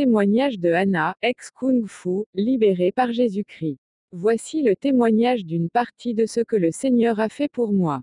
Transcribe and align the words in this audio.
témoignage 0.00 0.58
de 0.58 0.72
Anna, 0.72 1.14
ex-Kung 1.20 1.86
Fu, 1.86 2.24
libérée 2.34 2.90
par 2.90 3.12
Jésus-Christ. 3.12 3.76
Voici 4.12 4.62
le 4.62 4.74
témoignage 4.74 5.44
d'une 5.44 5.68
partie 5.68 6.14
de 6.14 6.24
ce 6.24 6.40
que 6.40 6.56
le 6.56 6.70
Seigneur 6.70 7.20
a 7.20 7.28
fait 7.28 7.48
pour 7.48 7.70
moi. 7.74 8.00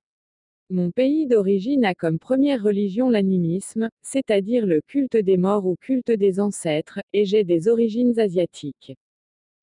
Mon 0.69 0.91
pays 0.91 1.25
d'origine 1.25 1.83
a 1.85 1.95
comme 1.95 2.19
première 2.19 2.61
religion 2.61 3.09
l'animisme, 3.09 3.89
c'est-à-dire 4.03 4.67
le 4.67 4.81
culte 4.81 5.17
des 5.17 5.37
morts 5.37 5.65
ou 5.65 5.75
culte 5.81 6.11
des 6.11 6.39
ancêtres, 6.39 6.99
et 7.13 7.25
j'ai 7.25 7.43
des 7.43 7.67
origines 7.67 8.19
asiatiques. 8.19 8.93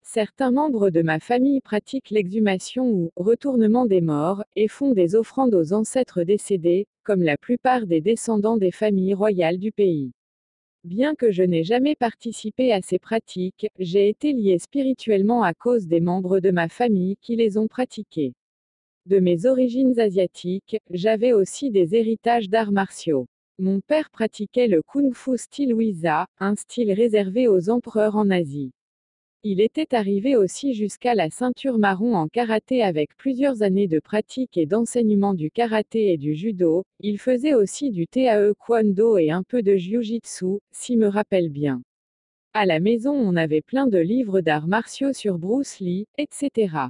Certains 0.02 0.50
membres 0.50 0.90
de 0.90 1.02
ma 1.02 1.20
famille 1.20 1.60
pratiquent 1.60 2.10
l'exhumation 2.10 2.90
ou 2.90 3.10
retournement 3.14 3.86
des 3.86 4.00
morts, 4.00 4.42
et 4.56 4.66
font 4.66 4.90
des 4.90 5.14
offrandes 5.14 5.54
aux 5.54 5.72
ancêtres 5.72 6.24
décédés, 6.24 6.88
comme 7.04 7.22
la 7.22 7.36
plupart 7.36 7.86
des 7.86 8.00
descendants 8.00 8.56
des 8.56 8.72
familles 8.72 9.14
royales 9.14 9.58
du 9.58 9.70
pays. 9.70 10.10
Bien 10.84 11.14
que 11.14 11.30
je 11.30 11.42
n'ai 11.42 11.64
jamais 11.64 11.94
participé 11.94 12.70
à 12.70 12.82
ces 12.82 12.98
pratiques, 12.98 13.68
j'ai 13.78 14.10
été 14.10 14.34
lié 14.34 14.58
spirituellement 14.58 15.42
à 15.42 15.54
cause 15.54 15.86
des 15.86 16.00
membres 16.00 16.40
de 16.40 16.50
ma 16.50 16.68
famille 16.68 17.16
qui 17.22 17.36
les 17.36 17.56
ont 17.56 17.68
pratiquées. 17.68 18.34
De 19.06 19.18
mes 19.18 19.46
origines 19.46 19.98
asiatiques, 19.98 20.76
j'avais 20.90 21.32
aussi 21.32 21.70
des 21.70 21.94
héritages 21.94 22.50
d'arts 22.50 22.70
martiaux. 22.70 23.24
Mon 23.58 23.80
père 23.80 24.10
pratiquait 24.10 24.68
le 24.68 24.82
kung 24.82 25.14
fu 25.14 25.38
style 25.38 25.72
Wisa, 25.72 26.26
un 26.38 26.54
style 26.54 26.92
réservé 26.92 27.48
aux 27.48 27.70
empereurs 27.70 28.16
en 28.16 28.28
Asie. 28.28 28.70
Il 29.46 29.60
était 29.60 29.94
arrivé 29.94 30.36
aussi 30.36 30.72
jusqu'à 30.72 31.14
la 31.14 31.28
ceinture 31.28 31.76
marron 31.76 32.14
en 32.14 32.28
karaté 32.28 32.82
avec 32.82 33.14
plusieurs 33.18 33.60
années 33.60 33.88
de 33.88 34.00
pratique 34.00 34.56
et 34.56 34.64
d'enseignement 34.64 35.34
du 35.34 35.50
karaté 35.50 36.14
et 36.14 36.16
du 36.16 36.34
judo. 36.34 36.84
Il 37.00 37.18
faisait 37.18 37.52
aussi 37.52 37.90
du 37.90 38.06
TAE 38.06 38.54
Kwando 38.58 39.18
et 39.18 39.30
un 39.30 39.42
peu 39.42 39.62
de 39.62 39.76
jiu-jitsu, 39.76 40.60
si 40.72 40.96
me 40.96 41.08
rappelle 41.08 41.50
bien. 41.50 41.82
À 42.54 42.64
la 42.64 42.80
maison, 42.80 43.12
on 43.12 43.36
avait 43.36 43.60
plein 43.60 43.86
de 43.86 43.98
livres 43.98 44.40
d'arts 44.40 44.66
martiaux 44.66 45.12
sur 45.12 45.36
Bruce 45.36 45.78
Lee, 45.78 46.06
etc. 46.16 46.88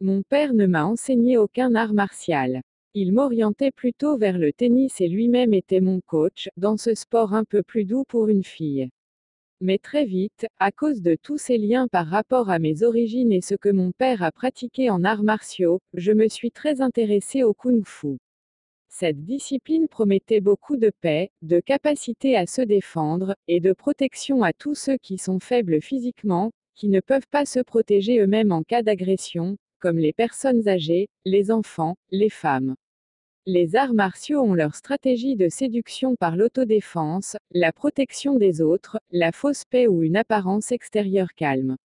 Mon 0.00 0.22
père 0.22 0.54
ne 0.54 0.66
m'a 0.66 0.84
enseigné 0.84 1.36
aucun 1.36 1.74
art 1.74 1.94
martial. 1.94 2.62
Il 2.94 3.12
m'orientait 3.12 3.72
plutôt 3.72 4.16
vers 4.16 4.38
le 4.38 4.52
tennis 4.52 5.00
et 5.00 5.08
lui-même 5.08 5.52
était 5.52 5.80
mon 5.80 6.00
coach, 6.06 6.48
dans 6.56 6.76
ce 6.76 6.94
sport 6.94 7.34
un 7.34 7.42
peu 7.42 7.64
plus 7.64 7.84
doux 7.84 8.04
pour 8.06 8.28
une 8.28 8.44
fille. 8.44 8.88
Mais 9.64 9.78
très 9.78 10.04
vite, 10.04 10.48
à 10.58 10.72
cause 10.72 11.02
de 11.02 11.14
tous 11.14 11.38
ces 11.38 11.56
liens 11.56 11.86
par 11.86 12.08
rapport 12.08 12.50
à 12.50 12.58
mes 12.58 12.82
origines 12.82 13.30
et 13.30 13.40
ce 13.40 13.54
que 13.54 13.68
mon 13.68 13.92
père 13.92 14.24
a 14.24 14.32
pratiqué 14.32 14.90
en 14.90 15.04
arts 15.04 15.22
martiaux, 15.22 15.80
je 15.94 16.10
me 16.10 16.26
suis 16.26 16.50
très 16.50 16.80
intéressé 16.80 17.44
au 17.44 17.54
kung 17.54 17.86
fu. 17.86 18.18
Cette 18.88 19.24
discipline 19.24 19.86
promettait 19.86 20.40
beaucoup 20.40 20.76
de 20.76 20.90
paix, 21.00 21.30
de 21.42 21.60
capacité 21.60 22.36
à 22.36 22.48
se 22.48 22.60
défendre, 22.60 23.36
et 23.46 23.60
de 23.60 23.72
protection 23.72 24.42
à 24.42 24.52
tous 24.52 24.74
ceux 24.74 24.96
qui 24.96 25.16
sont 25.16 25.38
faibles 25.38 25.80
physiquement, 25.80 26.50
qui 26.74 26.88
ne 26.88 26.98
peuvent 26.98 27.28
pas 27.30 27.46
se 27.46 27.60
protéger 27.60 28.18
eux-mêmes 28.18 28.50
en 28.50 28.64
cas 28.64 28.82
d'agression, 28.82 29.56
comme 29.78 29.98
les 29.98 30.12
personnes 30.12 30.66
âgées, 30.66 31.08
les 31.24 31.52
enfants, 31.52 31.94
les 32.10 32.30
femmes. 32.30 32.74
Les 33.46 33.74
arts 33.74 33.92
martiaux 33.92 34.40
ont 34.40 34.54
leur 34.54 34.76
stratégie 34.76 35.34
de 35.34 35.48
séduction 35.48 36.14
par 36.14 36.36
l'autodéfense, 36.36 37.36
la 37.50 37.72
protection 37.72 38.36
des 38.36 38.62
autres, 38.62 39.00
la 39.10 39.32
fausse 39.32 39.64
paix 39.64 39.88
ou 39.88 40.04
une 40.04 40.16
apparence 40.16 40.70
extérieure 40.70 41.34
calme. 41.34 41.76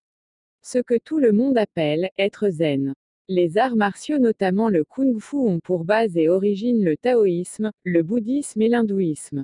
Ce 0.62 0.78
que 0.78 1.00
tout 1.04 1.18
le 1.18 1.32
monde 1.32 1.58
appelle 1.58 2.12
être 2.20 2.50
zen. 2.50 2.94
Les 3.28 3.58
arts 3.58 3.76
martiaux, 3.76 4.20
notamment 4.20 4.70
le 4.70 4.84
kung 4.84 5.20
fu, 5.20 5.38
ont 5.38 5.60
pour 5.60 5.84
base 5.84 6.16
et 6.16 6.30
origine 6.30 6.84
le 6.84 6.96
taoïsme, 6.96 7.72
le 7.84 8.04
bouddhisme 8.04 8.62
et 8.62 8.70
l'hindouisme. 8.70 9.44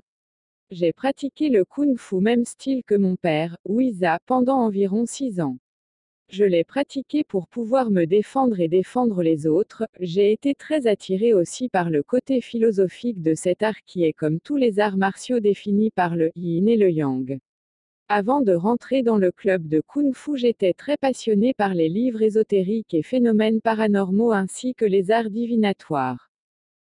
J'ai 0.69 0.93
pratiqué 0.93 1.49
le 1.49 1.65
kung 1.65 1.97
fu 1.97 2.17
même 2.17 2.45
style 2.45 2.83
que 2.85 2.93
mon 2.93 3.15
père, 3.15 3.57
Wiza, 3.65 4.19
pendant 4.27 4.59
environ 4.59 5.07
six 5.07 5.41
ans. 5.41 5.57
Je 6.29 6.45
l'ai 6.45 6.63
pratiqué 6.63 7.23
pour 7.23 7.47
pouvoir 7.47 7.91
me 7.91 8.05
défendre 8.05 8.59
et 8.59 8.67
défendre 8.67 9.21
les 9.21 9.45
autres. 9.45 9.85
J'ai 9.99 10.31
été 10.31 10.55
très 10.55 10.87
attiré 10.87 11.33
aussi 11.33 11.69
par 11.69 11.89
le 11.89 12.01
côté 12.01 12.41
philosophique 12.41 13.21
de 13.21 13.35
cet 13.35 13.61
art 13.61 13.81
qui 13.85 14.03
est 14.03 14.13
comme 14.13 14.39
tous 14.39 14.57
les 14.57 14.79
arts 14.79 14.97
martiaux 14.97 15.39
définis 15.39 15.91
par 15.91 16.15
le 16.15 16.31
yin 16.35 16.67
et 16.67 16.77
le 16.77 16.89
yang. 16.89 17.39
Avant 18.09 18.41
de 18.41 18.53
rentrer 18.53 19.01
dans 19.01 19.17
le 19.17 19.31
club 19.31 19.67
de 19.67 19.81
Kung 19.85 20.13
Fu, 20.13 20.37
j'étais 20.37 20.73
très 20.73 20.97
passionné 20.97 21.53
par 21.53 21.73
les 21.73 21.89
livres 21.89 22.21
ésotériques 22.21 22.93
et 22.93 23.03
phénomènes 23.03 23.61
paranormaux 23.61 24.31
ainsi 24.31 24.75
que 24.75 24.85
les 24.85 25.11
arts 25.11 25.29
divinatoires. 25.29 26.29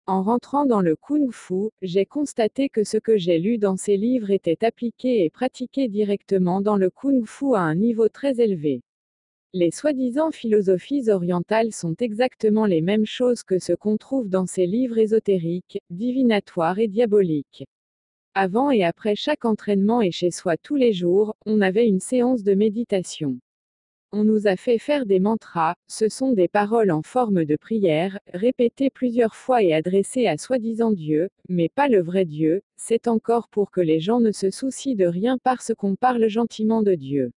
En 0.07 0.23
rentrant 0.23 0.67
dans 0.67 0.81
le 0.81 0.97
Kung 0.97 1.31
Fu, 1.33 1.71
j'ai 1.81 2.07
constaté 2.07 2.69
que 2.69 2.83
ce 2.83 2.97
que 2.97 3.19
j'ai 3.19 3.39
lu 3.39 3.59
dans 3.59 3.77
ces 3.77 3.97
livres 3.97 4.31
était 4.31 4.65
appliqué 4.65 5.25
et 5.25 5.31
pratiqué 5.31 5.89
directement 5.89 6.61
dans 6.61 6.77
le 6.77 6.91
Kung 6.91 7.25
Fu 7.27 7.55
à 7.55 7.61
un 7.61 7.75
niveau 7.75 8.09
très 8.09 8.41
élevé. 8.41 8.83
Les 9.55 9.71
soi-disant 9.71 10.31
philosophies 10.31 11.11
orientales 11.11 11.73
sont 11.73 11.95
exactement 11.97 12.65
les 12.65 12.81
mêmes 12.81 13.05
choses 13.05 13.43
que 13.43 13.59
ce 13.59 13.75
qu'on 13.75 13.99
trouve 13.99 14.31
dans 14.31 14.47
ces 14.47 14.65
livres 14.67 14.97
ésotériques, 14.97 15.79
divinatoires 15.91 16.79
et 16.79 16.89
diaboliques. 16.89 17.67
Avant 18.33 18.71
et 18.71 18.83
après 18.83 19.15
chaque 19.15 19.45
entraînement 19.45 20.01
et 20.01 20.11
chez 20.11 20.31
soi 20.31 20.57
tous 20.57 20.77
les 20.77 20.95
jours, 20.95 21.37
on 21.45 21.61
avait 21.61 21.87
une 21.87 22.01
séance 22.01 22.43
de 22.43 22.55
méditation. 22.55 23.41
On 24.11 24.25
nous 24.25 24.47
a 24.47 24.57
fait 24.57 24.79
faire 24.79 25.05
des 25.05 25.21
mantras, 25.21 25.75
ce 25.87 26.09
sont 26.09 26.33
des 26.33 26.49
paroles 26.49 26.91
en 26.91 27.03
forme 27.03 27.45
de 27.45 27.57
prière, 27.57 28.19
répétées 28.33 28.89
plusieurs 28.89 29.35
fois 29.35 29.63
et 29.63 29.75
adressées 29.75 30.29
à 30.29 30.39
soi-disant 30.39 30.93
Dieu, 30.93 31.29
mais 31.51 31.69
pas 31.69 31.89
le 31.89 32.01
vrai 32.01 32.25
Dieu, 32.25 32.63
c'est 32.79 33.07
encore 33.07 33.49
pour 33.49 33.71
que 33.71 33.83
les 33.83 34.01
gens 34.01 34.21
ne 34.21 34.33
se 34.33 34.49
soucient 34.49 34.97
de 34.97 35.05
rien 35.05 35.37
parce 35.45 35.75
qu'on 35.77 35.95
parle 35.95 36.27
gentiment 36.29 36.83
de 36.83 36.95
Dieu. 36.95 37.33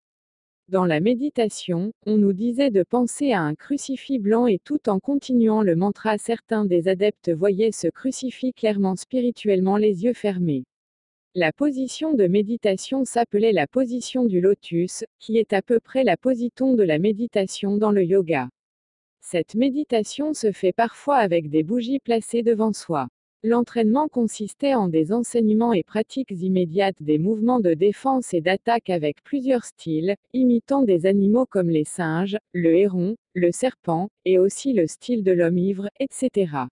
Dans 0.69 0.87
la 0.87 0.99
méditation, 0.99 1.93
on 2.07 2.17
nous 2.17 2.33
disait 2.33 2.71
de 2.71 2.83
penser 2.83 3.33
à 3.33 3.43
un 3.43 3.55
crucifix 3.55 4.19
blanc 4.19 4.47
et 4.47 4.59
tout 4.59 4.89
en 4.89 4.99
continuant 4.99 5.61
le 5.61 5.77
mantra 5.77 6.17
certains 6.17 6.65
des 6.65 6.89
adeptes 6.89 7.31
voyaient 7.31 7.71
ce 7.71 7.89
crucifix 7.89 8.55
clairement 8.55 8.97
spirituellement 8.97 9.77
les 9.77 10.05
yeux 10.05 10.15
fermés. 10.15 10.65
La 11.35 11.53
position 11.53 12.15
de 12.15 12.27
méditation 12.27 13.05
s'appelait 13.05 13.53
la 13.53 13.67
position 13.67 14.25
du 14.25 14.41
lotus, 14.41 15.05
qui 15.19 15.37
est 15.37 15.53
à 15.53 15.61
peu 15.61 15.81
près 15.81 16.03
la 16.03 16.17
positon 16.17 16.73
de 16.73 16.83
la 16.83 16.99
méditation 16.99 17.77
dans 17.77 17.91
le 17.91 18.03
yoga. 18.03 18.49
Cette 19.21 19.57
méditation 19.57 20.33
se 20.33 20.51
fait 20.51 20.73
parfois 20.73 21.17
avec 21.17 21.51
des 21.51 21.63
bougies 21.63 22.01
placées 22.01 22.43
devant 22.43 22.73
soi. 22.73 23.09
L'entraînement 23.47 24.09
consistait 24.09 24.73
en 24.73 24.89
des 24.89 25.13
enseignements 25.13 25.75
et 25.75 25.83
pratiques 25.83 26.31
immédiates 26.31 27.03
des 27.03 27.19
mouvements 27.19 27.61
de 27.61 27.75
défense 27.75 28.33
et 28.33 28.41
d'attaque 28.41 28.89
avec 28.89 29.23
plusieurs 29.23 29.67
styles, 29.67 30.17
imitant 30.33 30.83
des 30.83 31.05
animaux 31.05 31.45
comme 31.45 31.69
les 31.69 31.85
singes, 31.85 32.39
le 32.55 32.75
héron, 32.75 33.17
le 33.35 33.53
serpent, 33.53 34.09
et 34.25 34.39
aussi 34.39 34.73
le 34.73 34.87
style 34.87 35.23
de 35.23 35.33
l'homme 35.33 35.59
ivre, 35.59 35.91
etc. 36.01 36.69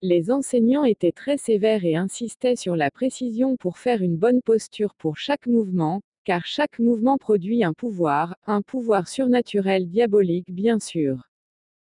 Les 0.00 0.30
enseignants 0.30 0.84
étaient 0.84 1.10
très 1.10 1.38
sévères 1.38 1.84
et 1.84 1.96
insistaient 1.96 2.54
sur 2.54 2.76
la 2.76 2.92
précision 2.92 3.56
pour 3.56 3.76
faire 3.76 4.00
une 4.00 4.16
bonne 4.16 4.42
posture 4.42 4.94
pour 4.94 5.16
chaque 5.16 5.48
mouvement, 5.48 6.02
car 6.24 6.46
chaque 6.46 6.78
mouvement 6.78 7.18
produit 7.18 7.64
un 7.64 7.72
pouvoir, 7.72 8.36
un 8.46 8.62
pouvoir 8.62 9.08
surnaturel 9.08 9.88
diabolique 9.88 10.52
bien 10.52 10.78
sûr. 10.78 11.28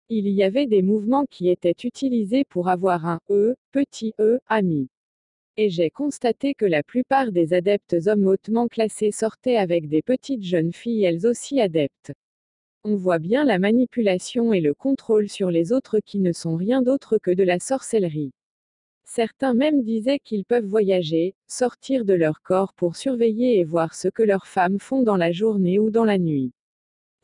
Il 0.09 0.29
y 0.29 0.45
avait 0.45 0.69
des 0.69 0.83
mouvements 0.83 1.27
qui 1.29 1.49
étaient 1.49 1.75
utilisés 1.83 2.45
pour 2.45 2.69
avoir 2.69 3.07
un 3.07 3.19
E, 3.29 3.57
petit 3.73 4.15
e, 4.21 4.39
ami. 4.47 4.89
Et 5.57 5.69
j'ai 5.69 5.91
constaté 5.91 6.55
que 6.55 6.65
la 6.65 6.85
plupart 6.85 7.33
des 7.33 7.53
adeptes 7.55 7.97
hommes 8.07 8.29
hautement 8.29 8.69
classés 8.69 9.11
sortaient 9.11 9.57
avec 9.57 9.89
des 9.89 10.03
petites 10.03 10.45
jeunes 10.45 10.73
filles 10.73 11.03
elles 11.03 11.27
aussi 11.27 11.61
adeptes. 11.61 12.13
On 12.85 12.95
voit 12.95 13.19
bien 13.19 13.45
la 13.45 13.59
manipulation 13.59 14.53
et 14.53 14.61
le 14.61 14.75
contrôle 14.75 15.29
sur 15.29 15.51
les 15.51 15.73
autres 15.73 15.99
qui 15.99 16.21
ne 16.21 16.31
sont 16.31 16.55
rien 16.55 16.83
d'autre 16.83 17.19
que 17.19 17.33
de 17.33 17.43
la 17.43 17.59
sorcellerie. 17.59 18.31
Certains 19.05 19.55
même 19.55 19.83
disaient 19.83 20.21
qu'ils 20.21 20.45
peuvent 20.45 20.67
voyager, 20.67 21.35
sortir 21.49 22.05
de 22.05 22.15
leur 22.15 22.43
corps 22.43 22.75
pour 22.75 22.95
surveiller 22.95 23.59
et 23.59 23.65
voir 23.65 23.93
ce 23.93 24.07
que 24.07 24.23
leurs 24.23 24.47
femmes 24.47 24.79
font 24.79 25.03
dans 25.03 25.17
la 25.17 25.33
journée 25.33 25.81
ou 25.81 25.91
dans 25.91 26.05
la 26.05 26.19
nuit. 26.19 26.53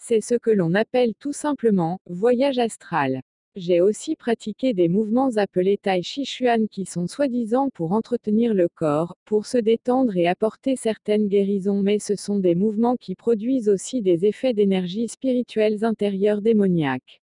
C'est 0.04 0.20
ce 0.20 0.34
que 0.34 0.50
l'on 0.50 0.74
appelle 0.74 1.14
tout 1.14 1.32
simplement 1.32 2.00
voyage 2.06 2.58
astral. 2.58 3.22
J'ai 3.54 3.80
aussi 3.80 4.16
pratiqué 4.16 4.74
des 4.74 4.88
mouvements 4.88 5.36
appelés 5.36 5.78
Tai 5.80 6.02
Chi 6.02 6.24
Chuan 6.24 6.66
qui 6.66 6.86
sont 6.86 7.06
soi-disant 7.06 7.70
pour 7.72 7.92
entretenir 7.92 8.52
le 8.52 8.68
corps, 8.68 9.14
pour 9.24 9.46
se 9.46 9.58
détendre 9.58 10.16
et 10.16 10.26
apporter 10.26 10.74
certaines 10.74 11.28
guérisons, 11.28 11.82
mais 11.82 12.00
ce 12.00 12.16
sont 12.16 12.40
des 12.40 12.56
mouvements 12.56 12.96
qui 12.96 13.14
produisent 13.14 13.68
aussi 13.68 14.02
des 14.02 14.26
effets 14.26 14.54
d'énergie 14.54 15.06
spirituelle 15.06 15.84
intérieure 15.84 16.42
démoniaque. 16.42 17.22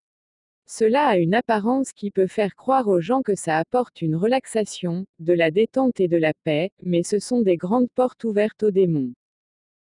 Cela 0.68 1.04
a 1.08 1.16
une 1.16 1.34
apparence 1.34 1.92
qui 1.92 2.12
peut 2.12 2.28
faire 2.28 2.54
croire 2.54 2.86
aux 2.86 3.00
gens 3.00 3.22
que 3.22 3.34
ça 3.34 3.58
apporte 3.58 4.02
une 4.02 4.14
relaxation, 4.14 5.04
de 5.18 5.32
la 5.32 5.50
détente 5.50 5.98
et 5.98 6.06
de 6.06 6.16
la 6.16 6.32
paix, 6.44 6.70
mais 6.84 7.02
ce 7.02 7.18
sont 7.18 7.42
des 7.42 7.56
grandes 7.56 7.90
portes 7.96 8.22
ouvertes 8.22 8.62
aux 8.62 8.70
démons. 8.70 9.14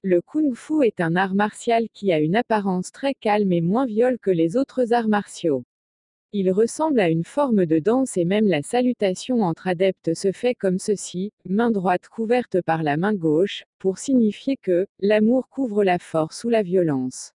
Le 0.07 0.21
kung 0.21 0.53
fu 0.53 0.85
est 0.85 1.01
un 1.01 1.15
art 1.15 1.33
martial 1.33 1.89
qui 1.91 2.13
a 2.13 2.19
une 2.19 2.35
apparence 2.35 2.91
très 2.91 3.15
calme 3.15 3.51
et 3.51 3.59
moins 3.59 3.87
viole 3.87 4.19
que 4.19 4.29
les 4.29 4.55
autres 4.55 4.93
arts 4.93 5.07
martiaux. 5.07 5.63
Il 6.31 6.51
ressemble 6.51 6.99
à 6.99 7.09
une 7.09 7.23
forme 7.23 7.65
de 7.65 7.79
danse 7.79 8.15
et 8.15 8.23
même 8.23 8.47
la 8.47 8.61
salutation 8.61 9.41
entre 9.41 9.67
adeptes 9.67 10.13
se 10.13 10.31
fait 10.31 10.53
comme 10.53 10.77
ceci, 10.77 11.31
main 11.49 11.71
droite 11.71 12.07
couverte 12.07 12.61
par 12.61 12.83
la 12.83 12.97
main 12.97 13.15
gauche, 13.15 13.63
pour 13.79 13.97
signifier 13.97 14.57
que 14.57 14.85
l'amour 14.99 15.49
couvre 15.49 15.83
la 15.83 15.97
force 15.97 16.43
ou 16.43 16.49
la 16.49 16.61
violence. 16.61 17.33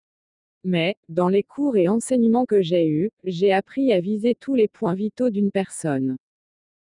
Mais, 0.64 0.96
dans 1.08 1.30
les 1.30 1.44
cours 1.44 1.78
et 1.78 1.88
enseignements 1.88 2.48
que 2.48 2.64
j'ai 2.64 2.88
eus, 2.88 3.12
j'ai 3.26 3.54
appris 3.54 3.94
à 3.94 4.00
viser 4.00 4.34
tous 4.34 4.56
les 4.56 4.68
points 4.68 4.96
vitaux 4.96 5.30
d'une 5.30 5.52
personne. 5.52 6.18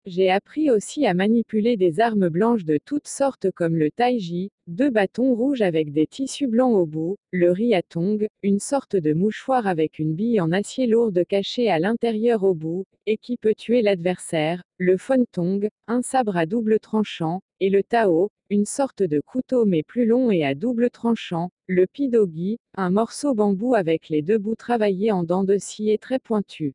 J'ai 0.06 0.31
appris 0.31 0.71
aussi 0.71 1.06
à 1.06 1.15
manipuler 1.15 1.79
des 1.79 1.99
armes 1.99 2.29
blanches 2.29 2.67
de 2.67 2.79
toutes 2.85 3.09
sortes 3.09 3.51
comme 3.51 3.75
le 3.75 3.91
taiji, 3.91 4.51
deux 4.67 4.91
bâtons 4.91 5.35
rouges 5.35 5.62
avec 5.62 5.93
des 5.93 6.06
tissus 6.06 6.47
blancs 6.47 6.75
au 6.75 6.85
bout, 6.85 7.17
le 7.33 7.51
riatong, 7.51 8.29
une 8.43 8.59
sorte 8.59 8.97
de 8.97 9.15
mouchoir 9.15 9.67
avec 9.67 9.99
une 9.99 10.15
bille 10.15 10.43
en 10.43 10.53
acier 10.53 10.87
lourde 10.87 11.25
cachée 11.27 11.71
à 11.71 11.79
l'intérieur 11.79 12.45
au 12.45 12.53
bout, 12.53 12.85
et 13.06 13.17
qui 13.17 13.39
peut 13.39 13.55
tuer 13.55 13.81
l'adversaire, 13.81 14.62
le 14.77 14.99
fontong, 14.99 15.71
un 15.87 16.03
sabre 16.03 16.37
à 16.37 16.45
double 16.45 16.81
tranchant, 16.81 17.41
et 17.61 17.71
le 17.71 17.83
tao, 17.83 18.31
une 18.50 18.67
sorte 18.67 19.03
de 19.03 19.23
couteau 19.25 19.65
mais 19.65 19.83
plus 19.83 20.05
long 20.05 20.31
et 20.31 20.45
à 20.45 20.55
double 20.55 20.91
tranchant, 20.91 21.49
le 21.67 21.87
pidogi, 21.87 22.59
un 22.77 22.91
morceau 22.91 23.33
bambou 23.33 23.75
avec 23.75 24.11
les 24.11 24.21
deux 24.21 24.37
bouts 24.37 24.55
travaillés 24.55 25.12
en 25.12 25.23
dents 25.23 25.45
de 25.45 25.57
scie 25.57 25.89
et 25.89 25.99
très 25.99 26.19
pointus. 26.19 26.75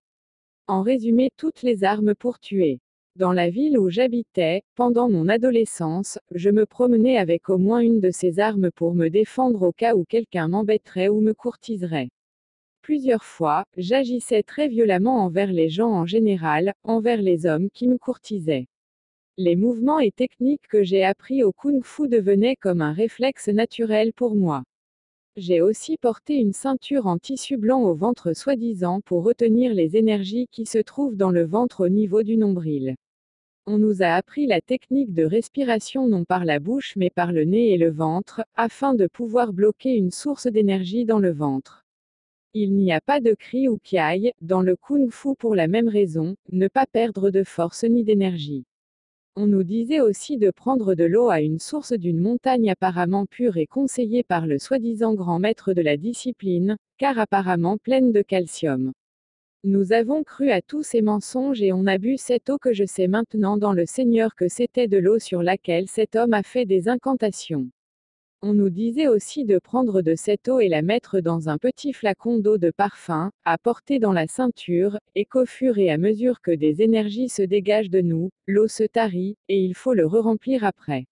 En 0.66 0.82
résumé 0.82 1.30
toutes 1.38 1.62
les 1.62 1.84
armes 1.84 2.16
pour 2.16 2.40
tuer. 2.40 2.80
Dans 3.20 3.34
la 3.34 3.50
ville 3.50 3.78
où 3.78 3.90
j'habitais, 3.90 4.64
pendant 4.76 5.10
mon 5.10 5.28
adolescence, 5.28 6.20
je 6.34 6.50
me 6.50 6.66
promenais 6.66 7.18
avec 7.18 7.50
au 7.50 7.58
moins 7.58 7.82
une 7.82 8.00
de 8.00 8.12
ces 8.12 8.40
armes 8.40 8.72
pour 8.72 8.96
me 8.96 9.10
défendre 9.10 9.64
au 9.64 9.74
cas 9.74 9.94
où 9.94 10.06
quelqu'un 10.06 10.48
m'embêterait 10.48 11.10
ou 11.10 11.20
me 11.20 11.34
courtiserait. 11.34 12.12
Plusieurs 12.82 13.26
fois, 13.26 13.66
j'agissais 13.76 14.42
très 14.42 14.70
violemment 14.70 15.26
envers 15.26 15.52
les 15.52 15.68
gens 15.68 15.90
en 15.90 16.06
général, 16.06 16.72
envers 16.86 17.22
les 17.22 17.46
hommes 17.46 17.68
qui 17.74 17.90
me 17.90 17.98
courtisaient. 17.98 18.68
Les 19.36 19.58
mouvements 19.58 20.00
et 20.00 20.12
techniques 20.12 20.70
que 20.70 20.86
j'ai 20.86 21.04
appris 21.04 21.44
au 21.44 21.52
kung 21.52 21.84
fu 21.84 22.08
devenaient 22.08 22.56
comme 22.56 22.80
un 22.80 22.94
réflexe 22.94 23.50
naturel 23.50 24.14
pour 24.14 24.34
moi. 24.34 24.64
J'ai 25.36 25.60
aussi 25.60 25.98
porté 25.98 26.36
une 26.36 26.54
ceinture 26.54 27.06
en 27.06 27.18
tissu 27.18 27.58
blanc 27.58 27.82
au 27.82 27.96
ventre 27.96 28.32
soi-disant 28.32 29.02
pour 29.02 29.26
retenir 29.26 29.74
les 29.74 29.98
énergies 29.98 30.48
qui 30.54 30.66
se 30.66 30.78
trouvent 30.78 31.18
dans 31.18 31.32
le 31.32 31.44
ventre 31.44 31.84
au 31.84 31.90
niveau 31.90 32.24
du 32.24 32.38
nombril. 32.38 32.96
On 33.72 33.78
nous 33.78 34.02
a 34.02 34.16
appris 34.16 34.48
la 34.48 34.62
technique 34.62 35.14
de 35.14 35.24
respiration 35.24 36.08
non 36.08 36.24
par 36.24 36.44
la 36.44 36.58
bouche 36.58 36.96
mais 36.96 37.12
par 37.12 37.32
le 37.32 37.44
nez 37.44 37.70
et 37.70 37.78
le 37.78 37.92
ventre, 37.92 38.42
afin 38.56 38.96
de 38.96 39.06
pouvoir 39.06 39.54
bloquer 39.54 39.94
une 39.94 40.10
source 40.10 40.48
d'énergie 40.48 41.06
dans 41.06 41.20
le 41.20 41.32
ventre. 41.32 41.86
Il 42.56 42.74
n'y 42.74 42.92
a 42.92 43.00
pas 43.00 43.20
de 43.20 43.36
cri 43.36 43.68
ou 43.68 43.78
kiai 43.78 44.34
dans 44.42 44.64
le 44.64 44.76
kung 44.76 45.12
fu 45.12 45.36
pour 45.38 45.54
la 45.54 45.68
même 45.68 45.88
raison, 45.88 46.36
ne 46.52 46.68
pas 46.68 46.88
perdre 46.88 47.30
de 47.30 47.44
force 47.44 47.84
ni 47.84 48.04
d'énergie. 48.04 48.66
On 49.36 49.46
nous 49.46 49.64
disait 49.64 50.02
aussi 50.02 50.40
de 50.40 50.50
prendre 50.50 50.96
de 50.96 51.04
l'eau 51.04 51.30
à 51.30 51.42
une 51.42 51.60
source 51.60 51.94
d'une 51.94 52.22
montagne 52.22 52.72
apparemment 52.72 53.28
pure 53.28 53.58
et 53.58 53.68
conseillée 53.68 54.24
par 54.24 54.48
le 54.48 54.58
soi-disant 54.58 55.14
grand 55.14 55.38
maître 55.38 55.74
de 55.74 55.84
la 55.84 55.96
discipline, 55.96 56.76
car 56.98 57.20
apparemment 57.20 57.78
pleine 57.78 58.14
de 58.14 58.24
calcium. 58.24 58.94
Nous 59.66 59.92
avons 59.92 60.24
cru 60.24 60.52
à 60.52 60.62
tous 60.62 60.84
ces 60.84 61.02
mensonges 61.02 61.62
et 61.62 61.74
on 61.74 61.86
a 61.86 61.98
bu 61.98 62.16
cette 62.16 62.50
eau 62.50 62.58
que 62.58 62.72
je 62.72 62.86
sais 62.86 63.08
maintenant 63.08 63.58
dans 63.58 63.74
le 63.74 63.86
Seigneur 63.86 64.34
que 64.34 64.48
c'était 64.48 64.88
de 64.88 64.98
l'eau 64.98 65.20
sur 65.20 65.44
laquelle 65.44 65.90
cet 65.90 66.16
homme 66.16 66.34
a 66.34 66.44
fait 66.44 66.66
des 66.66 66.88
incantations. 66.88 67.68
On 68.42 68.54
nous 68.54 68.70
disait 68.70 69.10
aussi 69.10 69.44
de 69.44 69.60
prendre 69.60 70.02
de 70.02 70.16
cette 70.16 70.48
eau 70.48 70.62
et 70.62 70.70
la 70.70 70.82
mettre 70.82 71.20
dans 71.20 71.50
un 71.50 71.58
petit 71.58 71.92
flacon 71.92 72.40
d'eau 72.40 72.58
de 72.58 72.72
parfum, 72.72 73.32
à 73.44 73.58
porter 73.58 74.00
dans 74.00 74.14
la 74.14 74.28
ceinture, 74.28 74.98
et 75.16 75.26
qu'au 75.26 75.46
fur 75.46 75.78
et 75.78 75.92
à 75.92 75.98
mesure 75.98 76.40
que 76.40 76.52
des 76.52 76.82
énergies 76.82 77.28
se 77.28 77.42
dégagent 77.42 77.90
de 77.90 78.00
nous, 78.00 78.30
l'eau 78.48 78.70
se 78.70 78.84
tarit, 78.84 79.36
et 79.50 79.60
il 79.60 79.76
faut 79.76 79.94
le 79.94 80.08
re-remplir 80.08 80.64
après. 80.64 81.09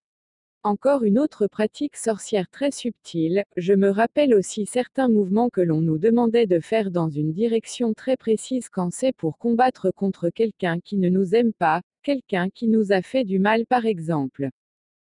Encore 0.64 1.04
une 1.04 1.20
autre 1.20 1.46
pratique 1.46 1.96
sorcière 1.96 2.48
très 2.50 2.72
subtile, 2.72 3.44
je 3.56 3.74
me 3.74 3.90
rappelle 3.90 4.34
aussi 4.34 4.66
certains 4.66 5.08
mouvements 5.08 5.50
que 5.50 5.60
l'on 5.60 5.80
nous 5.80 5.98
demandait 5.98 6.46
de 6.48 6.58
faire 6.58 6.90
dans 6.90 7.08
une 7.08 7.32
direction 7.32 7.94
très 7.94 8.16
précise 8.16 8.68
quand 8.68 8.92
c'est 8.92 9.12
pour 9.12 9.38
combattre 9.38 9.92
contre 9.92 10.30
quelqu'un 10.30 10.80
qui 10.80 10.96
ne 10.96 11.08
nous 11.08 11.36
aime 11.36 11.52
pas, 11.52 11.82
quelqu'un 12.02 12.50
qui 12.50 12.66
nous 12.66 12.90
a 12.92 13.02
fait 13.02 13.22
du 13.22 13.38
mal 13.38 13.66
par 13.66 13.86
exemple. 13.86 14.50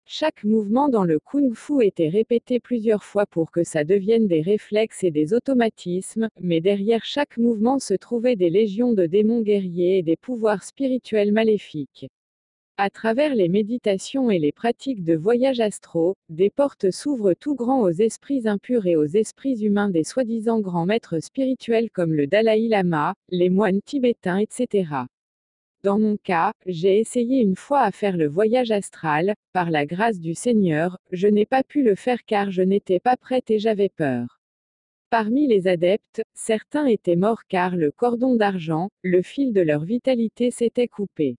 Chaque 0.06 0.44
mouvement 0.44 0.88
dans 0.88 1.04
le 1.04 1.18
kung 1.18 1.54
fu 1.54 1.84
était 1.84 2.08
répété 2.08 2.60
plusieurs 2.60 3.02
fois 3.02 3.26
pour 3.26 3.50
que 3.50 3.64
ça 3.64 3.82
devienne 3.82 4.28
des 4.28 4.42
réflexes 4.42 5.02
et 5.02 5.10
des 5.10 5.34
automatismes, 5.34 6.28
mais 6.40 6.60
derrière 6.60 7.04
chaque 7.04 7.36
mouvement 7.36 7.80
se 7.80 7.94
trouvaient 7.94 8.36
des 8.36 8.50
légions 8.50 8.92
de 8.92 9.06
démons 9.06 9.42
guerriers 9.42 9.98
et 9.98 10.02
des 10.04 10.16
pouvoirs 10.16 10.62
spirituels 10.62 11.32
maléfiques. 11.32 12.06
À 12.78 12.88
travers 12.88 13.34
les 13.34 13.48
méditations 13.48 14.30
et 14.30 14.38
les 14.38 14.50
pratiques 14.50 15.04
de 15.04 15.14
voyage 15.14 15.60
astro, 15.60 16.16
des 16.30 16.48
portes 16.48 16.90
s'ouvrent 16.90 17.34
tout 17.34 17.54
grand 17.54 17.82
aux 17.82 17.90
esprits 17.90 18.48
impurs 18.48 18.86
et 18.86 18.96
aux 18.96 19.04
esprits 19.04 19.60
humains 19.62 19.90
des 19.90 20.04
soi-disant 20.04 20.58
grands 20.58 20.86
maîtres 20.86 21.20
spirituels 21.20 21.90
comme 21.90 22.14
le 22.14 22.26
Dalai 22.26 22.68
Lama, 22.68 23.14
les 23.28 23.50
moines 23.50 23.82
tibétains, 23.82 24.38
etc. 24.38 25.04
Dans 25.84 25.98
mon 25.98 26.16
cas, 26.16 26.52
j'ai 26.64 26.98
essayé 26.98 27.42
une 27.42 27.56
fois 27.56 27.80
à 27.80 27.92
faire 27.92 28.16
le 28.16 28.26
voyage 28.26 28.70
astral, 28.70 29.34
par 29.52 29.70
la 29.70 29.84
grâce 29.84 30.18
du 30.18 30.34
Seigneur, 30.34 30.96
je 31.10 31.28
n'ai 31.28 31.44
pas 31.44 31.64
pu 31.64 31.82
le 31.82 31.94
faire 31.94 32.24
car 32.24 32.50
je 32.50 32.62
n'étais 32.62 33.00
pas 33.00 33.18
prête 33.18 33.50
et 33.50 33.58
j'avais 33.58 33.90
peur. 33.90 34.40
Parmi 35.10 35.46
les 35.46 35.68
adeptes, 35.68 36.22
certains 36.32 36.86
étaient 36.86 37.16
morts 37.16 37.42
car 37.48 37.76
le 37.76 37.90
cordon 37.90 38.34
d'argent, 38.34 38.88
le 39.02 39.20
fil 39.20 39.52
de 39.52 39.60
leur 39.60 39.84
vitalité 39.84 40.50
s'était 40.50 40.88
coupé. 40.88 41.36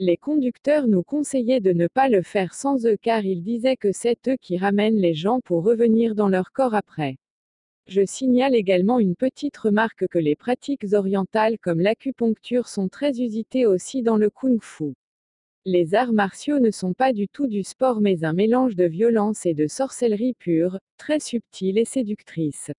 Les 0.00 0.16
conducteurs 0.16 0.88
nous 0.88 1.04
conseillaient 1.04 1.60
de 1.60 1.72
ne 1.72 1.86
pas 1.86 2.08
le 2.08 2.22
faire 2.22 2.52
sans 2.52 2.84
eux 2.84 2.96
car 3.00 3.24
ils 3.24 3.44
disaient 3.44 3.76
que 3.76 3.92
c'est 3.92 4.26
eux 4.26 4.36
qui 4.40 4.58
ramènent 4.58 4.98
les 4.98 5.14
gens 5.14 5.38
pour 5.40 5.62
revenir 5.62 6.16
dans 6.16 6.28
leur 6.28 6.50
corps 6.50 6.74
après. 6.74 7.16
Je 7.86 8.04
signale 8.04 8.56
également 8.56 8.98
une 8.98 9.14
petite 9.14 9.56
remarque 9.56 10.08
que 10.08 10.18
les 10.18 10.34
pratiques 10.34 10.86
orientales 10.94 11.60
comme 11.60 11.80
l'acupuncture 11.80 12.66
sont 12.66 12.88
très 12.88 13.20
usitées 13.20 13.66
aussi 13.66 14.02
dans 14.02 14.16
le 14.16 14.30
kung 14.30 14.60
fu. 14.60 14.94
Les 15.64 15.94
arts 15.94 16.12
martiaux 16.12 16.58
ne 16.58 16.72
sont 16.72 16.92
pas 16.92 17.12
du 17.12 17.28
tout 17.28 17.46
du 17.46 17.62
sport 17.62 18.00
mais 18.00 18.24
un 18.24 18.32
mélange 18.32 18.74
de 18.74 18.86
violence 18.86 19.46
et 19.46 19.54
de 19.54 19.68
sorcellerie 19.68 20.34
pure, 20.34 20.80
très 20.96 21.20
subtile 21.20 21.78
et 21.78 21.84
séductrice. 21.84 22.72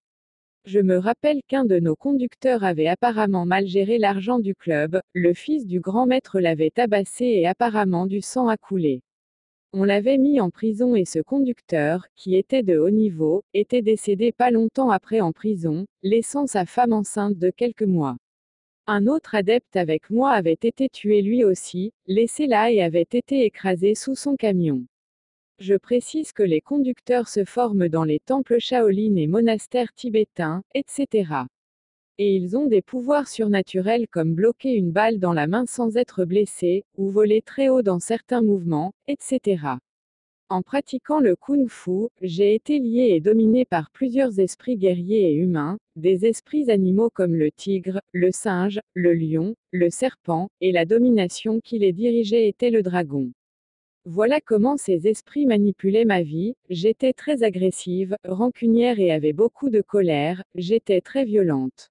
Je 0.68 0.80
me 0.80 0.98
rappelle 0.98 1.42
qu'un 1.48 1.64
de 1.64 1.78
nos 1.78 1.96
conducteurs 1.96 2.64
avait 2.64 2.88
apparemment 2.88 3.46
mal 3.46 3.68
géré 3.68 4.00
l'argent 4.00 4.40
du 4.40 4.56
club, 4.56 5.00
le 5.14 5.36
fils 5.36 5.68
du 5.68 5.80
grand 5.80 6.08
maître 6.08 6.40
l'avait 6.40 6.72
tabassé 6.72 7.26
et 7.26 7.46
apparemment 7.46 8.08
du 8.08 8.20
sang 8.22 8.48
a 8.48 8.58
coulé. 8.58 9.04
On 9.74 9.84
l'avait 9.84 10.18
mis 10.18 10.42
en 10.42 10.50
prison 10.50 10.96
et 10.96 11.06
ce 11.06 11.20
conducteur, 11.20 12.08
qui 12.16 12.36
était 12.36 12.64
de 12.64 12.80
haut 12.80 12.90
niveau, 12.90 13.44
était 13.54 13.84
décédé 13.84 14.32
pas 14.32 14.50
longtemps 14.50 14.90
après 14.90 15.22
en 15.22 15.34
prison, 15.34 15.86
laissant 16.02 16.48
sa 16.48 16.66
femme 16.66 16.94
enceinte 16.94 17.38
de 17.38 17.52
quelques 17.52 17.84
mois. 17.84 18.18
Un 18.88 19.06
autre 19.06 19.36
adepte 19.36 19.76
avec 19.76 20.10
moi 20.10 20.32
avait 20.32 20.54
été 20.54 20.90
tué 20.90 21.22
lui 21.22 21.44
aussi, 21.44 21.94
laissé 22.08 22.48
là 22.48 22.72
et 22.72 22.82
avait 22.82 23.02
été 23.02 23.46
écrasé 23.46 23.94
sous 23.94 24.16
son 24.16 24.36
camion. 24.36 24.84
Je 25.60 25.76
précise 25.76 26.34
que 26.34 26.44
les 26.44 26.60
conducteurs 26.60 27.30
se 27.30 27.46
forment 27.46 27.88
dans 27.88 28.04
les 28.04 28.20
temples 28.20 28.60
Shaolin 28.60 29.16
et 29.16 29.28
monastères 29.28 29.94
tibétains, 29.94 30.62
etc. 30.74 31.46
Et 32.18 32.36
ils 32.36 32.58
ont 32.58 32.66
des 32.66 32.82
pouvoirs 32.82 33.30
surnaturels 33.30 34.10
comme 34.10 34.36
bloquer 34.36 34.74
une 34.74 34.92
balle 34.92 35.18
dans 35.18 35.32
la 35.32 35.48
main 35.48 35.66
sans 35.66 35.96
être 35.96 36.26
blessé, 36.26 36.84
ou 36.98 37.10
voler 37.10 37.42
très 37.42 37.70
haut 37.70 37.84
dans 37.84 38.00
certains 38.00 38.42
mouvements, 38.42 38.92
etc. 39.08 39.78
En 40.50 40.62
pratiquant 40.62 41.22
le 41.22 41.38
kung 41.38 41.70
fu, 41.70 42.10
j'ai 42.22 42.54
été 42.54 42.78
lié 42.78 43.14
et 43.16 43.22
dominé 43.22 43.64
par 43.64 43.92
plusieurs 43.92 44.42
esprits 44.42 44.76
guerriers 44.76 45.32
et 45.32 45.36
humains, 45.36 45.78
des 45.96 46.26
esprits 46.26 46.70
animaux 46.70 47.10
comme 47.10 47.34
le 47.34 47.50
tigre, 47.50 48.02
le 48.12 48.32
singe, 48.34 48.82
le 48.94 49.14
lion, 49.14 49.56
le 49.72 49.90
serpent, 49.90 50.50
et 50.60 50.74
la 50.74 50.84
domination 50.84 51.62
qui 51.62 51.80
les 51.80 51.94
dirigeait 51.94 52.50
était 52.50 52.72
le 52.72 52.84
dragon. 52.84 53.32
Voilà 54.08 54.40
comment 54.40 54.78
ces 54.78 55.08
esprits 55.08 55.48
manipulaient 55.48 56.06
ma 56.06 56.22
vie, 56.22 56.54
j'étais 56.70 57.12
très 57.14 57.42
agressive, 57.44 58.16
rancunière 58.28 59.00
et 59.00 59.12
avais 59.12 59.34
beaucoup 59.34 59.70
de 59.72 59.82
colère, 59.82 60.44
j'étais 60.54 61.02
très 61.02 61.26
violente. 61.26 61.90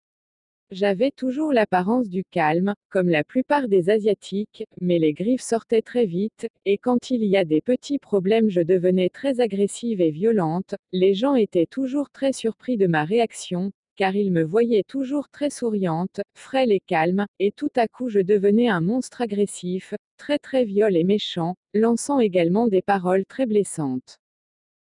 J'avais 0.70 1.10
toujours 1.10 1.52
l'apparence 1.52 2.08
du 2.08 2.24
calme, 2.24 2.74
comme 2.90 3.08
la 3.08 3.24
plupart 3.24 3.68
des 3.68 3.90
Asiatiques, 3.90 4.64
mais 4.80 4.98
les 4.98 5.12
griffes 5.12 5.42
sortaient 5.42 5.82
très 5.82 6.06
vite, 6.06 6.48
et 6.64 6.78
quand 6.78 7.10
il 7.10 7.24
y 7.24 7.36
a 7.36 7.44
des 7.44 7.60
petits 7.60 7.98
problèmes 7.98 8.50
je 8.50 8.60
devenais 8.60 9.08
très 9.08 9.40
agressive 9.40 10.00
et 10.00 10.10
violente, 10.10 10.76
les 10.92 11.14
gens 11.14 11.34
étaient 11.34 11.66
toujours 11.66 12.10
très 12.10 12.32
surpris 12.32 12.76
de 12.76 12.86
ma 12.86 13.04
réaction, 13.04 13.72
car 13.96 14.16
ils 14.16 14.32
me 14.32 14.42
voyaient 14.42 14.84
toujours 14.86 15.28
très 15.28 15.50
souriante, 15.50 16.20
frêle 16.34 16.72
et 16.72 16.80
calme, 16.80 17.26
et 17.38 17.52
tout 17.52 17.70
à 17.76 17.88
coup 17.88 18.08
je 18.08 18.20
devenais 18.20 18.68
un 18.68 18.80
monstre 18.80 19.22
agressif, 19.22 19.94
très 20.16 20.38
très 20.38 20.64
viol 20.64 20.96
et 20.96 21.04
méchant, 21.04 21.56
lançant 21.74 22.20
également 22.20 22.68
des 22.68 22.82
paroles 22.82 23.26
très 23.26 23.46
blessantes. 23.46 24.18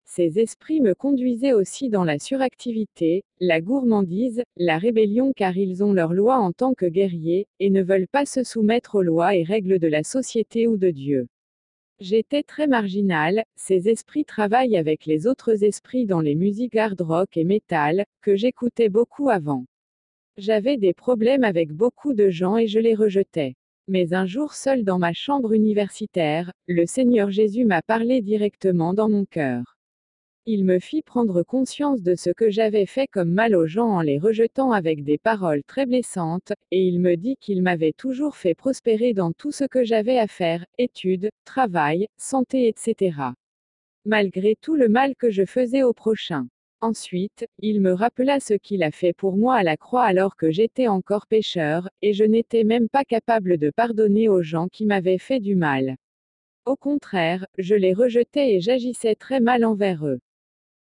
Ces 0.04 0.38
esprits 0.40 0.80
me 0.80 0.94
conduisaient 0.94 1.52
aussi 1.52 1.90
dans 1.90 2.04
la 2.04 2.18
suractivité, 2.18 3.24
la 3.40 3.60
gourmandise, 3.60 4.42
la 4.56 4.78
rébellion 4.78 5.32
car 5.36 5.56
ils 5.56 5.84
ont 5.84 5.92
leurs 5.92 6.14
lois 6.14 6.38
en 6.38 6.52
tant 6.52 6.74
que 6.74 6.86
guerriers, 6.86 7.46
et 7.60 7.70
ne 7.70 7.82
veulent 7.82 8.08
pas 8.08 8.26
se 8.26 8.42
soumettre 8.42 8.96
aux 8.96 9.02
lois 9.02 9.36
et 9.36 9.44
règles 9.44 9.78
de 9.78 9.86
la 9.86 10.02
société 10.04 10.66
ou 10.66 10.76
de 10.78 10.90
Dieu. 10.90 11.28
J'étais 12.00 12.44
très 12.44 12.68
marginal, 12.68 13.42
ces 13.56 13.88
esprits 13.88 14.24
travaillent 14.24 14.76
avec 14.76 15.04
les 15.04 15.26
autres 15.26 15.64
esprits 15.64 16.06
dans 16.06 16.20
les 16.20 16.36
musiques 16.36 16.76
hard 16.76 17.00
rock 17.00 17.36
et 17.36 17.42
metal, 17.42 18.06
que 18.22 18.36
j'écoutais 18.36 18.88
beaucoup 18.88 19.30
avant. 19.30 19.64
J'avais 20.36 20.76
des 20.76 20.94
problèmes 20.94 21.42
avec 21.42 21.72
beaucoup 21.72 22.14
de 22.14 22.30
gens 22.30 22.56
et 22.56 22.68
je 22.68 22.78
les 22.78 22.94
rejetais. 22.94 23.56
Mais 23.88 24.14
un 24.14 24.26
jour 24.26 24.54
seul 24.54 24.84
dans 24.84 25.00
ma 25.00 25.12
chambre 25.12 25.52
universitaire, 25.52 26.52
le 26.68 26.86
Seigneur 26.86 27.32
Jésus 27.32 27.64
m'a 27.64 27.82
parlé 27.82 28.22
directement 28.22 28.94
dans 28.94 29.08
mon 29.08 29.24
cœur. 29.24 29.77
Il 30.50 30.64
me 30.64 30.78
fit 30.78 31.02
prendre 31.02 31.42
conscience 31.42 32.00
de 32.00 32.14
ce 32.14 32.30
que 32.30 32.48
j'avais 32.48 32.86
fait 32.86 33.06
comme 33.06 33.30
mal 33.30 33.54
aux 33.54 33.66
gens 33.66 33.88
en 33.88 34.00
les 34.00 34.18
rejetant 34.18 34.72
avec 34.72 35.04
des 35.04 35.18
paroles 35.18 35.62
très 35.62 35.84
blessantes, 35.84 36.54
et 36.70 36.86
il 36.86 37.00
me 37.00 37.16
dit 37.16 37.36
qu'il 37.38 37.60
m'avait 37.60 37.92
toujours 37.92 38.34
fait 38.34 38.54
prospérer 38.54 39.12
dans 39.12 39.32
tout 39.32 39.52
ce 39.52 39.64
que 39.64 39.84
j'avais 39.84 40.18
à 40.18 40.26
faire, 40.26 40.64
études, 40.78 41.28
travail, 41.44 42.08
santé, 42.16 42.66
etc. 42.66 43.34
Malgré 44.06 44.56
tout 44.58 44.74
le 44.74 44.88
mal 44.88 45.16
que 45.16 45.28
je 45.28 45.44
faisais 45.44 45.82
au 45.82 45.92
prochain. 45.92 46.48
Ensuite, 46.80 47.44
il 47.58 47.82
me 47.82 47.92
rappela 47.92 48.40
ce 48.40 48.54
qu'il 48.54 48.82
a 48.82 48.90
fait 48.90 49.12
pour 49.12 49.36
moi 49.36 49.56
à 49.56 49.62
la 49.62 49.76
croix 49.76 50.04
alors 50.04 50.34
que 50.34 50.50
j'étais 50.50 50.88
encore 50.88 51.26
pécheur, 51.26 51.90
et 52.00 52.14
je 52.14 52.24
n'étais 52.24 52.64
même 52.64 52.88
pas 52.88 53.04
capable 53.04 53.58
de 53.58 53.68
pardonner 53.68 54.30
aux 54.30 54.40
gens 54.40 54.68
qui 54.68 54.86
m'avaient 54.86 55.18
fait 55.18 55.40
du 55.40 55.56
mal. 55.56 55.96
Au 56.64 56.76
contraire, 56.76 57.44
je 57.58 57.74
les 57.74 57.92
rejetais 57.92 58.54
et 58.54 58.60
j'agissais 58.62 59.14
très 59.14 59.40
mal 59.40 59.62
envers 59.66 60.06
eux. 60.06 60.20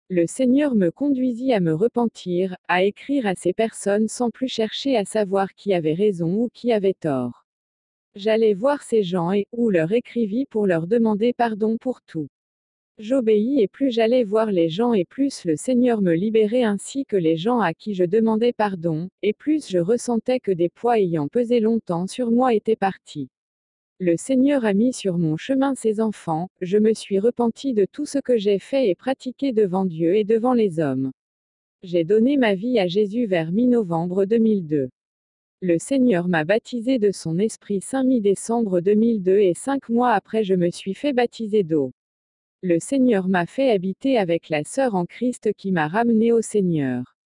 Le 0.08 0.28
Seigneur 0.28 0.76
me 0.76 0.92
conduisit 0.92 1.52
à 1.52 1.58
me 1.58 1.75
repentir, 1.75 2.56
à 2.68 2.84
écrire 2.84 3.26
à 3.26 3.34
ces 3.34 3.52
personnes 3.52 4.06
sans 4.06 4.30
plus 4.30 4.46
chercher 4.46 4.96
à 4.96 5.04
savoir 5.04 5.52
qui 5.54 5.75
avait 5.75 5.94
raison 5.94 6.44
ou 6.44 6.48
qui 6.54 6.72
avait 6.72 6.94
tort. 6.94 7.44
J'allais 8.14 8.54
voir 8.54 8.84
ces 8.84 9.02
gens 9.02 9.32
et, 9.32 9.48
ou 9.50 9.68
leur 9.68 9.90
écrivis 9.90 10.46
pour 10.46 10.68
leur 10.68 10.86
demander 10.86 11.32
pardon 11.32 11.76
pour 11.76 12.02
tout. 12.02 12.28
J'obéis 12.98 13.60
et 13.60 13.66
plus 13.66 13.90
j'allais 13.90 14.22
voir 14.22 14.52
les 14.52 14.68
gens 14.68 14.92
et 14.92 15.04
plus 15.04 15.44
le 15.44 15.56
Seigneur 15.56 16.00
me 16.00 16.12
libérait 16.12 16.62
ainsi 16.62 17.04
que 17.04 17.16
les 17.16 17.36
gens 17.36 17.58
à 17.58 17.75
qui 17.75 17.94
je 17.94 18.04
demandais 18.04 18.52
pardon, 18.52 19.08
et 19.22 19.32
plus 19.32 19.68
je 19.68 19.78
ressentais 19.78 20.38
que 20.38 20.52
des 20.52 20.68
poids 20.68 21.00
ayant 21.00 21.26
pesé 21.26 21.58
longtemps 21.58 22.06
sur 22.06 22.30
moi 22.30 22.54
étaient 22.54 22.76
partis. 22.76 23.28
Le 23.99 24.19
Seigneur 24.19 24.67
a 24.67 24.75
mis 24.75 24.93
sur 24.93 25.17
mon 25.17 25.38
chemin 25.38 25.75
ses 25.75 26.03
enfants, 26.03 26.50
je 26.61 26.76
me 26.76 26.93
suis 26.93 27.19
repenti 27.19 27.73
de 27.73 27.87
tout 27.91 28.05
ce 28.05 28.19
que 28.19 28.37
j'ai 28.37 28.59
fait 28.59 28.91
et 28.91 28.95
pratiqué 28.95 29.53
devant 29.53 29.87
Dieu 29.87 30.17
et 30.17 30.25
devant 30.25 30.53
les 30.53 30.81
hommes. 30.81 31.12
J'ai 31.83 32.05
donné 32.05 32.37
ma 32.37 32.55
vie 32.55 32.79
à 32.79 32.88
Jésus 32.88 33.25
vers 33.25 33.53
mi-novembre 33.53 34.26
2002. 34.26 34.91
Le 35.62 35.79
Seigneur 35.79 36.29
m'a 36.29 36.45
baptisé 36.45 36.99
de 36.99 37.11
son 37.11 37.38
Esprit 37.38 37.81
Saint 37.81 38.05
mi-décembre 38.05 38.81
2002 38.83 39.38
et 39.38 39.55
cinq 39.55 39.88
mois 39.88 40.12
après 40.12 40.45
je 40.45 40.53
me 40.53 40.71
suis 40.71 40.93
fait 40.93 41.15
baptiser 41.15 41.62
d'eau. 41.62 41.93
Le 42.61 42.79
Seigneur 42.79 43.29
m'a 43.29 43.47
fait 43.47 43.71
habiter 43.71 44.19
avec 44.19 44.50
la 44.50 44.62
sœur 44.65 44.95
en 44.95 45.07
Christ 45.07 45.55
qui 45.57 45.73
m'a 45.73 45.88
ramené 45.88 46.33
au 46.33 46.43
Seigneur. 46.43 47.17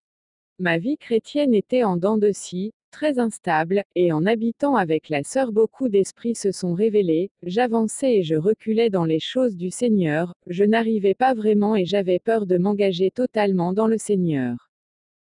Ma 0.61 0.79
vie 0.79 0.99
chrétienne 0.99 1.53
était 1.53 1.83
en 1.83 1.97
dents 1.97 2.19
de 2.19 2.31
scie, 2.31 2.71
très 2.91 3.19
instable, 3.19 3.85
et 3.95 4.13
en 4.13 4.27
habitant 4.27 4.77
avec 4.77 5.09
la 5.09 5.23
sœur 5.23 5.53
beaucoup 5.53 5.89
d'esprits 5.89 6.35
se 6.35 6.53
sont 6.53 6.75
révélés, 6.75 7.31
j'avançais 7.43 8.17
et 8.17 8.23
je 8.23 8.35
reculais 8.35 8.91
dans 8.91 9.05
les 9.05 9.21
choses 9.21 9.57
du 9.57 9.71
Seigneur, 9.71 10.35
je 10.47 10.65
n'arrivais 10.65 11.15
pas 11.15 11.35
vraiment 11.35 11.77
et 11.77 11.87
j'avais 11.87 12.19
peur 12.19 12.47
de 12.47 12.59
m'engager 12.59 13.11
totalement 13.11 13.73
dans 13.73 13.87
le 13.87 13.99
Seigneur. 13.99 14.71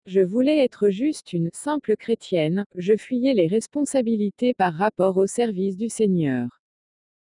Je 0.06 0.20
voulais 0.20 0.58
être 0.58 0.88
juste 0.90 1.32
une 1.32 1.50
simple 1.52 1.96
chrétienne, 1.96 2.64
je 2.76 2.96
fuyais 2.96 3.34
les 3.34 3.48
responsabilités 3.48 4.54
par 4.54 4.75
rapport 4.75 5.16
au 5.16 5.26
service 5.26 5.76
du 5.76 5.88
Seigneur. 5.88 6.48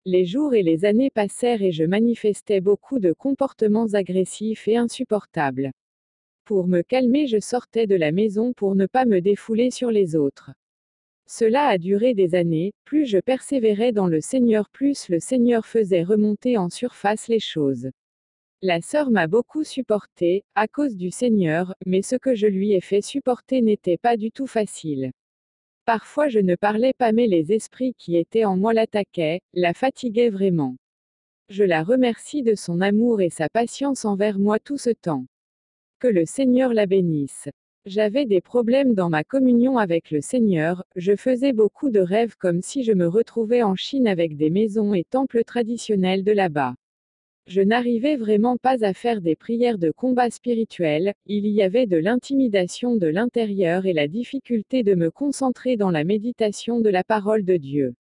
Les 0.06 0.26
jours 0.26 0.56
et 0.56 0.64
les 0.64 0.84
années 0.84 1.12
passèrent 1.12 1.62
et 1.62 1.72
je 1.72 1.84
manifestais 1.84 2.60
beaucoup 2.60 2.98
de 2.98 3.14
comportements 3.14 3.94
agressifs 3.94 4.68
et 4.68 4.78
insupportables. 4.78 5.72
Pour 6.46 6.68
me 6.68 6.82
calmer, 6.82 7.28
je 7.28 7.40
sortais 7.40 7.88
de 7.88 7.96
la 7.96 8.12
maison 8.12 8.54
pour 8.54 8.76
ne 8.76 8.86
pas 8.86 9.06
me 9.06 9.22
défouler 9.22 9.72
sur 9.72 9.92
les 9.92 10.16
autres. 10.16 10.52
Cela 11.28 11.68
a 11.68 11.78
duré 11.78 12.14
des 12.14 12.36
années, 12.36 12.74
plus 12.84 13.06
je 13.06 13.20
persévérais 13.20 13.92
dans 13.92 14.08
le 14.08 14.22
Seigneur, 14.22 14.70
plus 14.70 15.08
le 15.08 15.20
Seigneur 15.20 15.66
faisait 15.66 16.04
remonter 16.04 16.58
en 16.58 16.70
surface 16.70 17.28
les 17.28 17.40
choses. 17.40 17.90
La 18.64 18.82
sœur 18.82 19.12
m'a 19.12 19.28
beaucoup 19.28 19.64
supporté, 19.64 20.44
à 20.56 20.68
cause 20.68 20.98
du 20.98 21.10
Seigneur, 21.10 21.74
mais 21.86 22.02
ce 22.02 22.16
que 22.16 22.36
je 22.36 22.48
lui 22.48 22.74
ai 22.74 22.82
fait 22.82 23.02
supporter 23.02 23.62
n'était 23.62 23.98
pas 23.98 24.18
du 24.18 24.32
tout 24.32 24.46
facile. 24.48 25.12
Parfois 25.86 26.28
je 26.28 26.40
ne 26.40 26.56
parlais 26.56 26.94
pas 26.94 27.12
mais 27.12 27.28
les 27.28 27.54
esprits 27.54 27.94
qui 27.98 28.18
étaient 28.18 28.46
en 28.46 28.58
moi 28.58 28.74
l'attaquaient, 28.74 29.42
la 29.54 29.74
fatiguaient 29.74 30.30
vraiment. 30.30 30.76
Je 31.50 31.64
la 31.64 31.84
remercie 31.84 32.44
de 32.44 32.56
son 32.56 32.82
amour 32.82 33.22
et 33.22 33.30
sa 33.30 33.50
patience 33.50 34.06
envers 34.06 34.38
moi 34.38 34.60
tout 34.60 34.78
ce 34.78 34.90
temps. 34.90 35.26
Que 36.02 36.08
le 36.08 36.26
Seigneur 36.26 36.74
la 36.74 36.88
bénisse. 36.88 37.48
J'avais 37.86 38.26
des 38.26 38.42
problèmes 38.42 38.96
dans 38.96 39.12
ma 39.12 39.24
communion 39.24 39.78
avec 39.78 40.10
le 40.10 40.20
Seigneur, 40.20 40.84
je 40.96 41.16
faisais 41.16 41.54
beaucoup 41.54 41.92
de 41.92 42.00
rêves 42.00 42.36
comme 42.40 42.64
si 42.64 42.84
je 42.84 42.92
me 42.92 43.08
retrouvais 43.08 43.62
en 43.62 43.76
Chine 43.76 44.08
avec 44.08 44.36
des 44.36 44.50
maisons 44.50 44.96
et 44.96 45.04
temples 45.04 45.44
traditionnels 45.44 46.24
de 46.24 46.32
là-bas. 46.32 46.74
Je 47.46 47.62
n'arrivais 47.62 48.16
vraiment 48.16 48.58
pas 48.58 48.84
à 48.84 48.96
faire 48.96 49.22
des 49.22 49.36
prières 49.36 49.78
de 49.78 49.92
combat 49.92 50.32
spirituel, 50.32 51.14
il 51.28 51.46
y 51.46 51.62
avait 51.62 51.86
de 51.86 51.98
l'intimidation 51.98 52.96
de 52.96 53.06
l'intérieur 53.06 53.86
et 53.86 53.94
la 53.94 54.08
difficulté 54.08 54.82
de 54.82 54.96
me 54.96 55.12
concentrer 55.12 55.78
dans 55.78 55.92
la 55.92 56.04
méditation 56.04 56.80
de 56.82 56.90
la 56.90 57.04
parole 57.04 57.46
de 57.46 57.58
Dieu. 57.58 57.94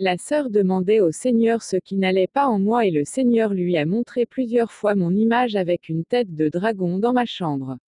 La 0.00 0.18
sœur 0.18 0.50
demandait 0.50 0.98
au 0.98 1.12
Seigneur 1.12 1.62
ce 1.62 1.76
qui 1.76 1.94
n'allait 1.94 2.26
pas 2.26 2.48
en 2.48 2.58
moi 2.58 2.84
et 2.84 2.90
le 2.90 3.04
Seigneur 3.04 3.54
lui 3.54 3.76
a 3.76 3.86
montré 3.86 4.26
plusieurs 4.26 4.72
fois 4.72 4.96
mon 4.96 5.14
image 5.14 5.54
avec 5.54 5.88
une 5.88 6.04
tête 6.04 6.34
de 6.34 6.48
dragon 6.48 6.98
dans 6.98 7.12
ma 7.12 7.26
chambre. 7.26 7.78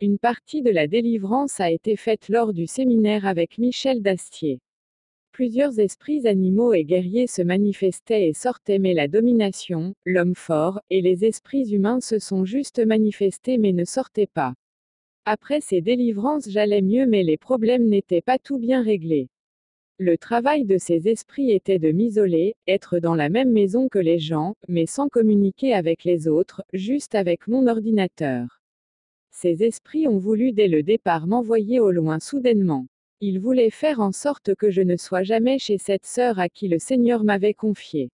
Une 0.00 0.18
partie 0.18 0.62
de 0.62 0.70
la 0.70 0.86
délivrance 0.86 1.60
a 1.60 1.70
été 1.70 1.96
faite 1.96 2.30
lors 2.30 2.54
du 2.54 2.66
séminaire 2.66 3.26
avec 3.26 3.58
Michel 3.58 4.00
Dastier. 4.00 4.60
Plusieurs 5.32 5.78
esprits 5.78 6.26
animaux 6.26 6.72
et 6.72 6.84
guerriers 6.84 7.26
se 7.26 7.42
manifestaient 7.42 8.26
et 8.26 8.32
sortaient 8.32 8.78
mais 8.78 8.94
la 8.94 9.06
domination, 9.06 9.92
l'homme 10.06 10.34
fort, 10.34 10.80
et 10.88 11.02
les 11.02 11.26
esprits 11.26 11.74
humains 11.74 12.00
se 12.00 12.18
sont 12.18 12.46
juste 12.46 12.78
manifestés 12.78 13.58
mais 13.58 13.72
ne 13.72 13.84
sortaient 13.84 14.30
pas. 14.32 14.54
Après 15.26 15.60
ces 15.60 15.82
délivrances 15.82 16.48
j'allais 16.48 16.80
mieux 16.80 17.04
mais 17.04 17.22
les 17.22 17.36
problèmes 17.36 17.84
n'étaient 17.84 18.22
pas 18.22 18.38
tout 18.38 18.58
bien 18.58 18.82
réglés. 18.82 19.28
Le 20.00 20.18
travail 20.18 20.64
de 20.64 20.76
ces 20.76 21.06
esprits 21.06 21.52
était 21.52 21.78
de 21.78 21.92
m'isoler, 21.92 22.56
être 22.66 22.98
dans 22.98 23.14
la 23.14 23.28
même 23.28 23.52
maison 23.52 23.88
que 23.88 24.00
les 24.00 24.18
gens, 24.18 24.56
mais 24.66 24.86
sans 24.86 25.08
communiquer 25.08 25.72
avec 25.72 26.02
les 26.02 26.26
autres, 26.26 26.64
juste 26.72 27.14
avec 27.14 27.46
mon 27.46 27.68
ordinateur. 27.68 28.60
Ces 29.30 29.62
esprits 29.62 30.08
ont 30.08 30.18
voulu 30.18 30.50
dès 30.50 30.66
le 30.66 30.82
départ 30.82 31.28
m'envoyer 31.28 31.78
au 31.78 31.92
loin 31.92 32.18
soudainement. 32.18 32.88
Ils 33.20 33.38
voulaient 33.38 33.70
faire 33.70 34.00
en 34.00 34.10
sorte 34.10 34.56
que 34.56 34.68
je 34.68 34.82
ne 34.82 34.96
sois 34.96 35.22
jamais 35.22 35.60
chez 35.60 35.78
cette 35.78 36.06
sœur 36.06 36.40
à 36.40 36.48
qui 36.48 36.66
le 36.66 36.80
Seigneur 36.80 37.22
m'avait 37.22 37.54
confié. 37.54 38.10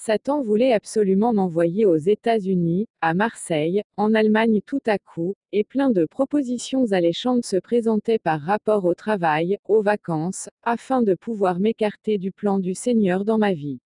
Satan 0.00 0.42
voulait 0.42 0.72
absolument 0.72 1.34
m'envoyer 1.34 1.84
aux 1.84 1.96
États-Unis, 1.96 2.86
à 3.00 3.14
Marseille, 3.14 3.82
en 3.96 4.14
Allemagne 4.14 4.60
tout 4.64 4.80
à 4.86 4.96
coup, 4.96 5.34
et 5.50 5.64
plein 5.64 5.90
de 5.90 6.06
propositions 6.06 6.92
alléchantes 6.92 7.44
se 7.44 7.56
présentaient 7.56 8.20
par 8.20 8.40
rapport 8.40 8.84
au 8.84 8.94
travail, 8.94 9.58
aux 9.66 9.82
vacances, 9.82 10.48
afin 10.62 11.02
de 11.02 11.14
pouvoir 11.14 11.58
m'écarter 11.58 12.16
du 12.16 12.30
plan 12.30 12.60
du 12.60 12.74
Seigneur 12.74 13.24
dans 13.24 13.38
ma 13.38 13.52
vie. 13.52 13.80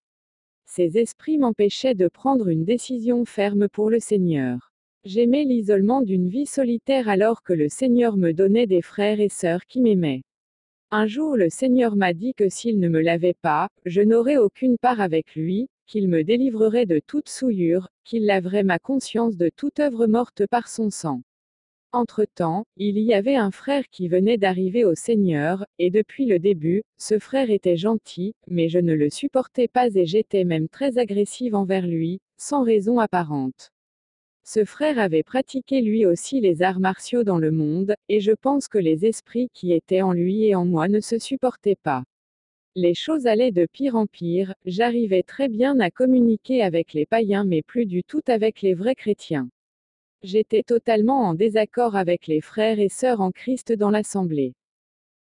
Ces 0.67 0.99
esprits 0.99 1.39
m'empêchaient 1.39 1.95
de 1.95 2.09
prendre 2.09 2.49
une 2.49 2.67
décision 2.67 3.25
ferme 3.25 3.71
pour 3.71 3.89
le 3.89 3.99
Seigneur. 3.99 4.71
J'aimais 5.05 5.45
l'isolement 5.45 6.03
d'une 6.03 6.29
vie 6.29 6.47
solitaire 6.47 7.09
alors 7.09 7.43
que 7.43 7.55
le 7.55 7.71
Seigneur 7.71 8.19
me 8.19 8.33
donnait 8.33 8.67
des 8.67 8.83
frères 8.83 9.19
et 9.19 9.31
sœurs 9.31 9.65
qui 9.67 9.81
m'aimaient. 9.81 10.23
Un 10.91 11.07
jour 11.07 11.39
le 11.39 11.49
Seigneur 11.49 11.97
m'a 11.97 12.13
dit 12.13 12.35
que 12.35 12.51
s'il 12.51 12.79
ne 12.79 12.91
me 12.91 13.01
lavait 13.01 13.37
pas, 13.41 13.69
je 13.87 14.03
n'aurais 14.03 14.37
aucune 14.37 14.77
part 14.77 15.01
avec 15.01 15.35
lui, 15.35 15.69
qu'il 15.93 16.09
me 16.09 16.25
délivrerait 16.25 16.87
de 16.87 17.03
toute 17.07 17.29
souillure, 17.29 17.91
qu'il 18.03 18.25
laverait 18.25 18.63
ma 18.63 18.79
conscience 18.79 19.37
de 19.37 19.51
toute 19.55 19.79
œuvre 19.79 20.07
morte 20.07 20.47
par 20.47 20.69
son 20.69 20.89
sang. 20.89 21.21
Entre-temps, 21.93 22.65
il 22.79 22.99
y 22.99 23.13
avait 23.13 23.37
un 23.37 23.51
frère 23.51 23.85
qui 23.91 24.09
venait 24.09 24.39
d'arriver 24.39 24.87
au 24.87 24.95
Seigneur, 24.95 25.67
et 25.79 25.91
depuis 25.91 26.25
le 26.25 26.39
début, 26.39 26.83
ce 26.97 27.19
frère 27.19 27.51
était 27.51 27.77
gentil, 27.77 28.33
mais 28.49 28.71
je 28.71 28.79
ne 28.79 28.95
le 28.95 29.11
supportais 29.11 29.69
pas 29.69 29.89
et 29.95 30.07
j'étais 30.07 30.45
même 30.45 30.67
très 30.67 30.97
agressive 30.97 31.55
envers 31.55 31.87
lui, 31.87 32.21
sans 32.39 32.63
raison 32.63 32.99
apparente. 32.99 33.71
Ce 34.45 34.65
frère 34.65 34.99
avait 34.99 35.23
pratiqué 35.23 35.83
lui 35.83 36.07
aussi 36.07 36.41
les 36.41 36.63
arts 36.63 36.81
martiaux 36.81 37.23
dans 37.23 37.39
le 37.39 37.51
monde, 37.51 37.97
et 38.09 38.21
je 38.21 38.33
pense 38.33 38.67
que 38.67 38.79
les 38.79 39.05
esprits 39.05 39.51
qui 39.53 39.75
étaient 39.75 40.01
en 40.01 40.15
lui 40.15 40.47
et 40.47 40.55
en 40.55 40.65
moi 40.65 40.89
ne 40.89 41.01
se 41.01 41.19
supportaient 41.19 41.77
pas. 41.83 42.03
Les 42.75 42.95
choses 42.95 43.27
allaient 43.27 43.53
de 43.53 43.67
pire 43.67 43.97
en 43.97 44.07
pire, 44.07 44.55
j'arrivais 44.65 45.23
très 45.23 45.51
bien 45.51 45.79
à 45.79 45.91
communiquer 45.91 46.63
avec 46.63 46.95
les 46.95 47.05
païens 47.05 47.45
mais 47.45 47.61
plus 47.61 47.85
du 47.85 48.03
tout 48.03 48.23
avec 48.29 48.63
les 48.63 48.73
vrais 48.73 48.95
chrétiens. 48.95 49.51
J'étais 50.23 50.63
totalement 50.63 51.21
en 51.21 51.35
désaccord 51.35 51.97
avec 51.97 52.27
les 52.27 52.41
frères 52.41 52.79
et 52.79 52.89
sœurs 52.89 53.21
en 53.21 53.31
Christ 53.31 53.75
dans 53.75 53.91
l'Assemblée. 53.91 54.55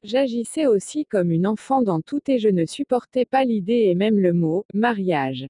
J'agissais 0.03 0.65
aussi 0.65 1.05
comme 1.05 1.29
une 1.29 1.45
enfant 1.45 1.81
dans 1.81 1.99
tout 1.99 2.21
et 2.27 2.39
je 2.39 2.47
ne 2.47 2.65
supportais 2.65 3.25
pas 3.25 3.43
l'idée 3.43 3.87
et 3.89 3.95
même 3.95 4.17
le 4.17 4.31
mot 4.31 4.65
mariage. 4.73 5.45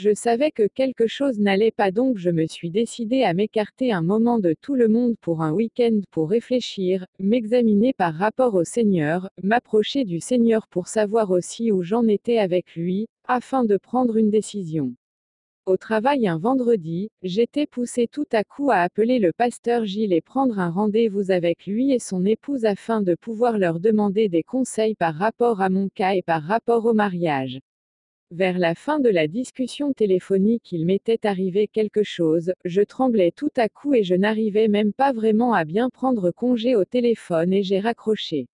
Je 0.00 0.14
savais 0.14 0.52
que 0.52 0.68
quelque 0.68 1.08
chose 1.08 1.40
n'allait 1.40 1.72
pas 1.72 1.90
donc 1.90 2.18
je 2.18 2.30
me 2.30 2.46
suis 2.46 2.70
décidé 2.70 3.24
à 3.24 3.34
m'écarter 3.34 3.90
un 3.92 4.00
moment 4.00 4.38
de 4.38 4.54
tout 4.60 4.76
le 4.76 4.86
monde 4.86 5.16
pour 5.20 5.42
un 5.42 5.50
week-end 5.50 6.02
pour 6.12 6.30
réfléchir, 6.30 7.04
m'examiner 7.18 7.92
par 7.94 8.14
rapport 8.14 8.54
au 8.54 8.62
Seigneur, 8.62 9.28
m'approcher 9.42 10.04
du 10.04 10.20
Seigneur 10.20 10.68
pour 10.68 10.86
savoir 10.86 11.32
aussi 11.32 11.72
où 11.72 11.82
j'en 11.82 12.06
étais 12.06 12.38
avec 12.38 12.76
lui, 12.76 13.08
afin 13.26 13.64
de 13.64 13.76
prendre 13.76 14.16
une 14.16 14.30
décision. 14.30 14.94
Au 15.66 15.76
travail 15.76 16.28
un 16.28 16.38
vendredi, 16.38 17.10
j'étais 17.24 17.66
poussé 17.66 18.06
tout 18.06 18.28
à 18.30 18.44
coup 18.44 18.70
à 18.70 18.76
appeler 18.76 19.18
le 19.18 19.32
pasteur 19.32 19.84
Gilles 19.84 20.12
et 20.12 20.20
prendre 20.20 20.60
un 20.60 20.70
rendez-vous 20.70 21.32
avec 21.32 21.66
lui 21.66 21.90
et 21.92 21.98
son 21.98 22.24
épouse 22.24 22.66
afin 22.66 23.02
de 23.02 23.16
pouvoir 23.16 23.58
leur 23.58 23.80
demander 23.80 24.28
des 24.28 24.44
conseils 24.44 24.94
par 24.94 25.16
rapport 25.16 25.60
à 25.60 25.70
mon 25.70 25.88
cas 25.88 26.12
et 26.14 26.22
par 26.22 26.44
rapport 26.44 26.84
au 26.86 26.94
mariage. 26.94 27.58
Vers 28.30 28.58
la 28.58 28.74
fin 28.74 29.00
de 29.00 29.08
la 29.08 29.26
discussion 29.26 29.94
téléphonique 29.94 30.70
il 30.70 30.84
m'était 30.84 31.26
arrivé 31.26 31.66
quelque 31.66 32.02
chose, 32.02 32.52
je 32.66 32.82
tremblais 32.82 33.30
tout 33.30 33.48
à 33.56 33.70
coup 33.70 33.94
et 33.94 34.02
je 34.02 34.14
n'arrivais 34.14 34.68
même 34.68 34.92
pas 34.92 35.12
vraiment 35.14 35.54
à 35.54 35.64
bien 35.64 35.88
prendre 35.88 36.30
congé 36.30 36.76
au 36.76 36.84
téléphone 36.84 37.54
et 37.54 37.62
j'ai 37.62 37.80
raccroché. 37.80 38.46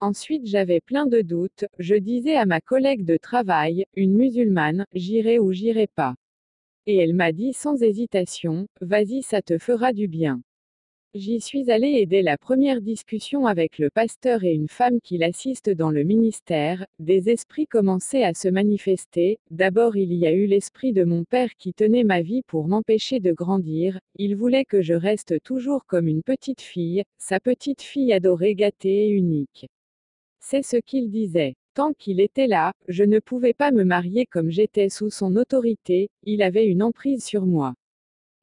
Ensuite 0.00 0.46
j'avais 0.46 0.80
plein 0.80 1.04
de 1.04 1.20
doutes, 1.20 1.66
je 1.78 1.94
disais 1.94 2.36
à 2.36 2.46
ma 2.46 2.62
collègue 2.62 3.04
de 3.04 3.18
travail, 3.18 3.84
une 3.96 4.14
musulmane, 4.14 4.86
j'irai 4.94 5.38
ou 5.38 5.52
j'irai 5.52 5.88
pas. 5.88 6.14
Et 6.86 6.96
elle 6.96 7.12
m'a 7.12 7.32
dit 7.32 7.52
sans 7.52 7.82
hésitation, 7.82 8.66
vas-y 8.80 9.22
ça 9.22 9.42
te 9.42 9.58
fera 9.58 9.92
du 9.92 10.08
bien. 10.08 10.40
J'y 11.14 11.42
suis 11.42 11.70
allée 11.70 11.98
et 11.98 12.06
dès 12.06 12.22
la 12.22 12.38
première 12.38 12.80
discussion 12.80 13.44
avec 13.44 13.78
le 13.78 13.90
pasteur 13.90 14.44
et 14.44 14.54
une 14.54 14.70
femme 14.70 14.98
qui 15.02 15.18
l'assiste 15.18 15.68
dans 15.68 15.90
le 15.90 16.04
ministère, 16.04 16.86
des 17.00 17.28
esprits 17.28 17.66
commençaient 17.66 18.24
à 18.24 18.32
se 18.32 18.48
manifester. 18.48 19.38
D'abord 19.50 19.94
il 19.94 20.14
y 20.14 20.26
a 20.26 20.32
eu 20.32 20.46
l'esprit 20.46 20.94
de 20.94 21.04
mon 21.04 21.24
père 21.24 21.54
qui 21.58 21.74
tenait 21.74 22.04
ma 22.04 22.22
vie 22.22 22.40
pour 22.46 22.66
m'empêcher 22.66 23.20
de 23.20 23.30
grandir, 23.30 23.98
il 24.16 24.36
voulait 24.36 24.64
que 24.64 24.80
je 24.80 24.94
reste 24.94 25.42
toujours 25.42 25.84
comme 25.84 26.08
une 26.08 26.22
petite 26.22 26.62
fille, 26.62 27.02
sa 27.18 27.40
petite 27.40 27.82
fille 27.82 28.14
adorée 28.14 28.54
gâtée 28.54 29.08
et 29.08 29.10
unique. 29.10 29.66
C'est 30.40 30.62
ce 30.62 30.78
qu'il 30.78 31.10
disait. 31.10 31.56
Tant 31.74 31.92
qu'il 31.92 32.20
était 32.20 32.46
là, 32.46 32.72
je 32.88 33.04
ne 33.04 33.18
pouvais 33.18 33.52
pas 33.52 33.70
me 33.70 33.84
marier 33.84 34.24
comme 34.24 34.50
j'étais 34.50 34.88
sous 34.88 35.10
son 35.10 35.36
autorité, 35.36 36.08
il 36.22 36.40
avait 36.40 36.66
une 36.66 36.82
emprise 36.82 37.22
sur 37.22 37.44
moi. 37.44 37.74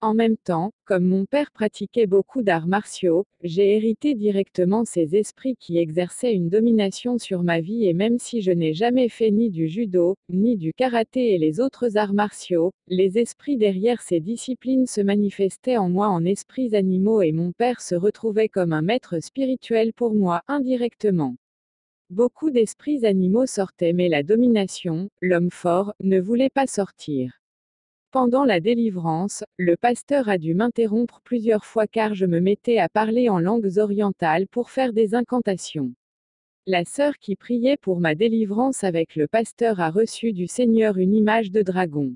En 0.02 0.14
même 0.14 0.38
temps, 0.38 0.72
comme 0.86 1.04
mon 1.04 1.26
père 1.26 1.52
pratiquait 1.52 2.08
beaucoup 2.08 2.42
d'arts 2.42 2.68
martiaux, 2.68 3.26
j'ai 3.44 3.76
hérité 3.76 4.16
directement 4.16 4.86
ces 4.86 5.18
esprits 5.18 5.58
qui 5.60 5.78
exerçaient 5.78 6.34
une 6.34 6.48
domination 6.48 7.18
sur 7.18 7.44
ma 7.44 7.60
vie 7.60 7.86
et 7.86 7.94
même 7.94 8.18
si 8.18 8.42
je 8.42 8.52
n'ai 8.52 8.74
jamais 8.74 9.10
fait 9.10 9.30
ni 9.30 9.50
du 9.50 9.68
judo, 9.68 10.16
ni 10.30 10.56
du 10.56 10.72
karaté 10.74 11.34
et 11.34 11.38
les 11.38 11.60
autres 11.60 11.98
arts 11.98 12.14
martiaux, 12.14 12.72
les 12.88 13.18
esprits 13.18 13.58
derrière 13.58 14.02
ces 14.02 14.22
disciplines 14.22 14.86
se 14.86 15.02
manifestaient 15.02 15.76
en 15.78 15.90
moi 15.90 16.08
en 16.08 16.24
esprits 16.24 16.76
animaux 16.78 17.22
et 17.22 17.34
mon 17.34 17.52
père 17.52 17.82
se 17.82 17.96
retrouvait 17.96 18.48
comme 18.48 18.72
un 18.72 18.82
maître 18.82 19.22
spirituel 19.22 19.92
pour 19.92 20.14
moi, 20.14 20.44
indirectement. 20.48 21.36
Beaucoup 22.10 22.52
d'esprits 22.52 23.06
animaux 23.06 23.48
sortaient 23.48 23.94
mais 23.94 24.08
la 24.08 24.24
domination, 24.24 25.10
l'homme 25.22 25.52
fort, 25.52 25.94
ne 26.00 26.22
voulait 26.22 26.50
pas 26.50 26.68
sortir. 26.68 27.39
Pendant 28.12 28.44
la 28.44 28.60
délivrance, 28.60 29.44
le 29.58 29.78
pasteur 29.78 30.30
a 30.30 30.40
dû 30.40 30.56
m'interrompre 30.56 31.22
plusieurs 31.24 31.64
fois 31.64 31.86
car 31.86 32.16
je 32.16 32.26
me 32.26 32.40
mettais 32.40 32.80
à 32.80 32.90
parler 32.90 33.30
en 33.30 33.38
langues 33.38 33.78
orientales 33.78 34.48
pour 34.48 34.72
faire 34.72 34.94
des 34.94 35.14
incantations. 35.14 35.94
La 36.66 36.86
sœur 36.86 37.20
qui 37.20 37.36
priait 37.36 37.78
pour 37.78 38.00
ma 38.00 38.16
délivrance 38.16 38.84
avec 38.84 39.16
le 39.16 39.28
pasteur 39.28 39.80
a 39.80 39.92
reçu 39.92 40.34
du 40.34 40.48
Seigneur 40.48 40.98
une 40.98 41.14
image 41.14 41.52
de 41.52 41.62
dragon. 41.62 42.16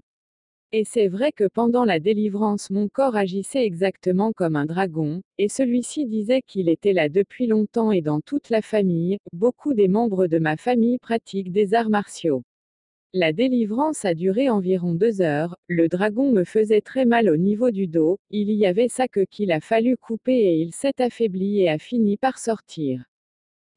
Et 0.72 0.84
c'est 0.84 1.10
vrai 1.10 1.32
que 1.32 1.48
pendant 1.48 1.86
la 1.86 2.00
délivrance 2.00 2.72
mon 2.72 2.88
corps 2.88 3.16
agissait 3.16 3.64
exactement 3.64 4.32
comme 4.32 4.56
un 4.56 4.66
dragon, 4.66 5.22
et 5.38 5.48
celui-ci 5.48 6.08
disait 6.08 6.42
qu'il 6.42 6.70
était 6.70 6.94
là 6.94 7.08
depuis 7.08 7.46
longtemps 7.46 7.92
et 7.92 8.02
dans 8.02 8.20
toute 8.20 8.50
la 8.50 8.64
famille, 8.64 9.20
beaucoup 9.32 9.76
des 9.76 9.90
membres 9.90 10.26
de 10.26 10.40
ma 10.40 10.58
famille 10.58 10.98
pratiquent 10.98 11.52
des 11.52 11.76
arts 11.76 11.92
martiaux. 11.92 12.42
La 13.16 13.32
délivrance 13.32 14.06
a 14.06 14.16
duré 14.16 14.50
environ 14.50 14.96
deux 14.96 15.22
heures, 15.22 15.56
le 15.68 15.88
dragon 15.88 16.32
me 16.32 16.44
faisait 16.44 16.82
très 16.82 17.06
mal 17.06 17.30
au 17.30 17.38
niveau 17.38 17.70
du 17.70 17.86
dos, 17.86 18.18
il 18.32 18.50
y 18.50 18.66
avait 18.66 18.88
ça 18.88 19.08
que 19.08 19.24
qu'il 19.24 19.52
a 19.52 19.60
fallu 19.60 19.98
couper 19.98 20.34
et 20.34 20.56
il 20.56 20.74
s'est 20.74 21.00
affaibli 21.00 21.62
et 21.62 21.70
a 21.70 21.78
fini 21.78 22.18
par 22.18 22.40
sortir. 22.40 23.04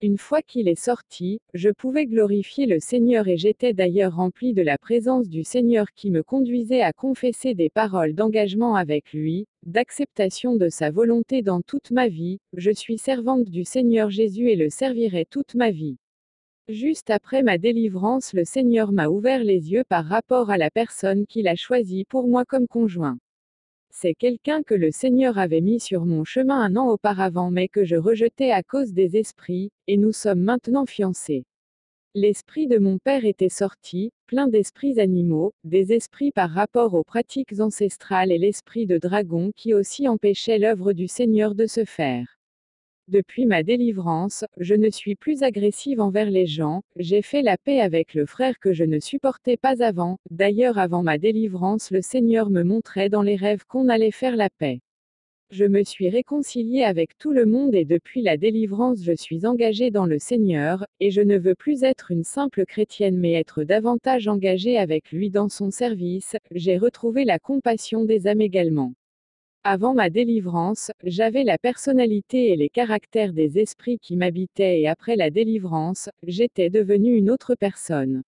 Une 0.01 0.17
fois 0.17 0.41
qu'il 0.41 0.69
est 0.69 0.83
sorti, 0.83 1.39
je 1.53 1.69
pouvais 1.69 2.07
glorifier 2.07 2.65
le 2.65 2.81
Seigneur 2.81 3.29
et 3.29 3.37
j'étais 3.37 3.75
d'ailleurs 3.75 4.17
rempli 4.17 4.55
de 4.55 4.63
la 4.63 4.79
présence 4.79 5.29
du 5.29 5.45
Seigneur 5.45 5.93
qui 5.95 6.11
me 6.11 6.23
conduisait 6.23 6.81
à 6.81 6.95
confesser 6.95 7.53
des 7.53 7.69
paroles 7.69 8.15
d'engagement 8.15 8.75
avec 8.75 9.13
lui, 9.13 9.49
d'acceptation 9.67 10.57
de 10.57 10.71
sa 10.71 10.91
volonté 10.91 11.43
dans 11.43 11.61
toute 11.61 11.91
ma 11.91 12.09
vie, 12.09 12.39
je 12.55 12.71
suis 12.71 12.97
servante 12.97 13.51
du 13.51 13.67
Seigneur 13.67 14.09
Jésus 14.09 14.49
et 14.49 14.57
le 14.57 14.71
servirai 14.71 15.27
toute 15.29 15.55
ma 15.55 15.71
vie. 15.71 15.99
Juste 16.69 17.11
après 17.11 17.45
ma 17.45 17.59
délivrance, 17.59 18.33
le 18.33 18.45
Seigneur 18.45 18.91
m'a 18.91 19.07
ouvert 19.07 19.45
les 19.45 19.71
yeux 19.71 19.85
par 19.89 20.05
rapport 20.05 20.51
à 20.51 20.59
la 20.59 20.69
personne 20.69 21.25
qu'il 21.25 21.47
a 21.47 21.55
choisie 21.55 22.05
pour 22.05 22.27
moi 22.27 22.45
comme 22.45 22.67
conjoint. 22.67 23.19
C'est 23.93 24.15
quelqu'un 24.15 24.65
que 24.65 24.75
le 24.75 24.91
Seigneur 24.91 25.39
avait 25.39 25.61
mis 25.61 25.79
sur 25.79 26.05
mon 26.05 26.25
chemin 26.25 26.61
un 26.61 26.75
an 26.75 26.89
auparavant 26.89 27.53
mais 27.53 27.69
que 27.69 27.85
je 27.85 27.95
rejetais 27.95 28.51
à 28.51 28.65
cause 28.65 28.93
des 28.93 29.17
esprits, 29.17 29.71
et 29.87 29.97
nous 29.97 30.11
sommes 30.11 30.41
maintenant 30.41 30.87
fiancés. 30.87 31.45
L'esprit 32.17 32.67
de 32.67 32.79
mon 32.79 32.99
père 32.99 33.25
était 33.25 33.49
sorti, 33.49 34.11
plein 34.27 34.49
d'esprits 34.49 34.99
animaux, 34.99 35.53
des 35.63 35.93
esprits 35.93 36.33
par 36.33 36.51
rapport 36.51 36.95
aux 36.95 37.05
pratiques 37.05 37.61
ancestrales 37.61 38.33
et 38.33 38.39
l'esprit 38.39 38.87
de 38.87 38.99
dragon 38.99 39.53
qui 39.55 39.73
aussi 39.73 40.09
empêchait 40.09 40.59
l'œuvre 40.59 40.93
du 40.93 41.07
Seigneur 41.07 41.55
de 41.55 41.67
se 41.67 41.85
faire. 41.85 42.36
Depuis 43.09 43.47
ma 43.47 43.63
délivrance, 43.63 44.45
je 44.59 44.75
ne 44.75 44.91
suis 44.91 45.15
plus 45.15 45.45
agressive 45.45 46.01
envers 46.01 46.29
les 46.29 46.47
gens, 46.47 46.83
j'ai 46.97 47.23
fait 47.23 47.41
la 47.41 47.57
paix 47.57 47.79
avec 47.81 48.15
le 48.15 48.27
frère 48.27 48.59
que 48.59 48.73
je 48.73 48.83
ne 48.83 48.99
supportais 48.99 49.57
pas 49.57 49.81
avant, 49.81 50.19
d'ailleurs 50.33 50.77
avant 50.77 51.05
ma 51.05 51.17
délivrance 51.17 51.93
le 51.93 52.03
Seigneur 52.03 52.51
me 52.51 52.65
montrait 52.65 53.09
dans 53.09 53.23
les 53.23 53.37
rêves 53.37 53.65
qu'on 53.69 53.89
allait 53.89 54.11
faire 54.11 54.35
la 54.35 54.51
paix. 54.51 54.81
Je 55.53 55.65
me 55.65 55.85
suis 55.85 56.09
réconciliée 56.09 56.83
avec 56.83 57.17
tout 57.17 57.31
le 57.31 57.47
monde 57.47 57.77
et 57.77 57.85
depuis 57.85 58.23
la 58.23 58.37
délivrance 58.37 59.05
je 59.05 59.15
suis 59.15 59.47
engagée 59.47 59.93
dans 59.93 60.07
le 60.07 60.19
Seigneur, 60.19 60.85
et 60.99 61.13
je 61.13 61.21
ne 61.21 61.39
veux 61.39 61.55
plus 61.55 61.85
être 61.85 62.11
une 62.11 62.25
simple 62.25 62.67
chrétienne 62.67 63.19
mais 63.19 63.35
être 63.35 63.63
davantage 63.63 64.27
engagée 64.27 64.79
avec 64.79 65.13
lui 65.13 65.31
dans 65.31 65.49
son 65.49 65.71
service, 65.71 66.37
j'ai 66.51 66.77
retrouvé 66.77 67.25
la 67.25 67.39
compassion 67.39 68.05
des 68.05 68.27
âmes 68.27 68.41
également. 68.41 68.95
Avant 69.69 69.95
ma 69.95 70.11
délivrance, 70.11 70.93
j'avais 71.03 71.43
la 71.43 71.59
personnalité 71.59 72.53
et 72.53 72.57
les 72.57 72.69
caractères 72.69 73.33
des 73.33 73.59
esprits 73.59 73.99
qui 73.99 74.15
m'habitaient 74.15 74.81
et 74.81 74.87
après 74.87 75.17
la 75.17 75.29
délivrance, 75.29 76.09
j'étais 76.23 76.71
devenue 76.71 77.17
une 77.17 77.31
autre 77.31 77.57
personne. 77.57 78.23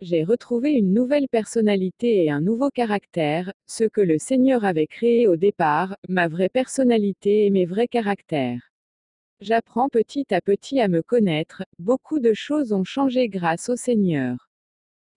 J'ai 0.00 0.24
retrouvé 0.24 0.72
une 0.72 0.92
nouvelle 0.92 1.28
personnalité 1.28 2.24
et 2.24 2.30
un 2.32 2.40
nouveau 2.40 2.70
caractère, 2.70 3.52
ce 3.68 3.84
que 3.84 4.00
le 4.00 4.18
Seigneur 4.18 4.64
avait 4.64 4.88
créé 4.88 5.28
au 5.28 5.36
départ, 5.36 5.96
ma 6.08 6.26
vraie 6.26 6.48
personnalité 6.48 7.46
et 7.46 7.50
mes 7.50 7.66
vrais 7.66 7.86
caractères. 7.86 8.72
J'apprends 9.40 9.88
petit 9.88 10.34
à 10.34 10.40
petit 10.40 10.80
à 10.80 10.88
me 10.88 11.02
connaître, 11.02 11.62
beaucoup 11.78 12.18
de 12.18 12.34
choses 12.34 12.72
ont 12.72 12.82
changé 12.82 13.28
grâce 13.28 13.68
au 13.68 13.76
Seigneur. 13.76 14.48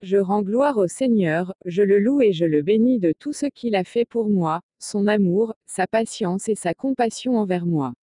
Je 0.03 0.17
rends 0.17 0.43
gloire 0.43 0.77
au 0.77 0.85
Seigneur, 0.85 1.55
je 1.65 1.81
le 1.81 1.97
loue 1.97 2.21
et 2.21 2.31
je 2.31 2.45
le 2.45 2.61
bénis 2.61 2.99
de 2.99 3.11
tout 3.17 3.33
ce 3.33 3.47
qu'il 3.47 3.75
a 3.75 3.83
fait 3.83 4.05
pour 4.05 4.29
moi, 4.29 4.61
son 4.79 5.07
amour, 5.07 5.55
sa 5.65 5.87
patience 5.87 6.49
et 6.49 6.55
sa 6.55 6.73
compassion 6.73 7.37
envers 7.37 7.65
moi. 7.65 7.93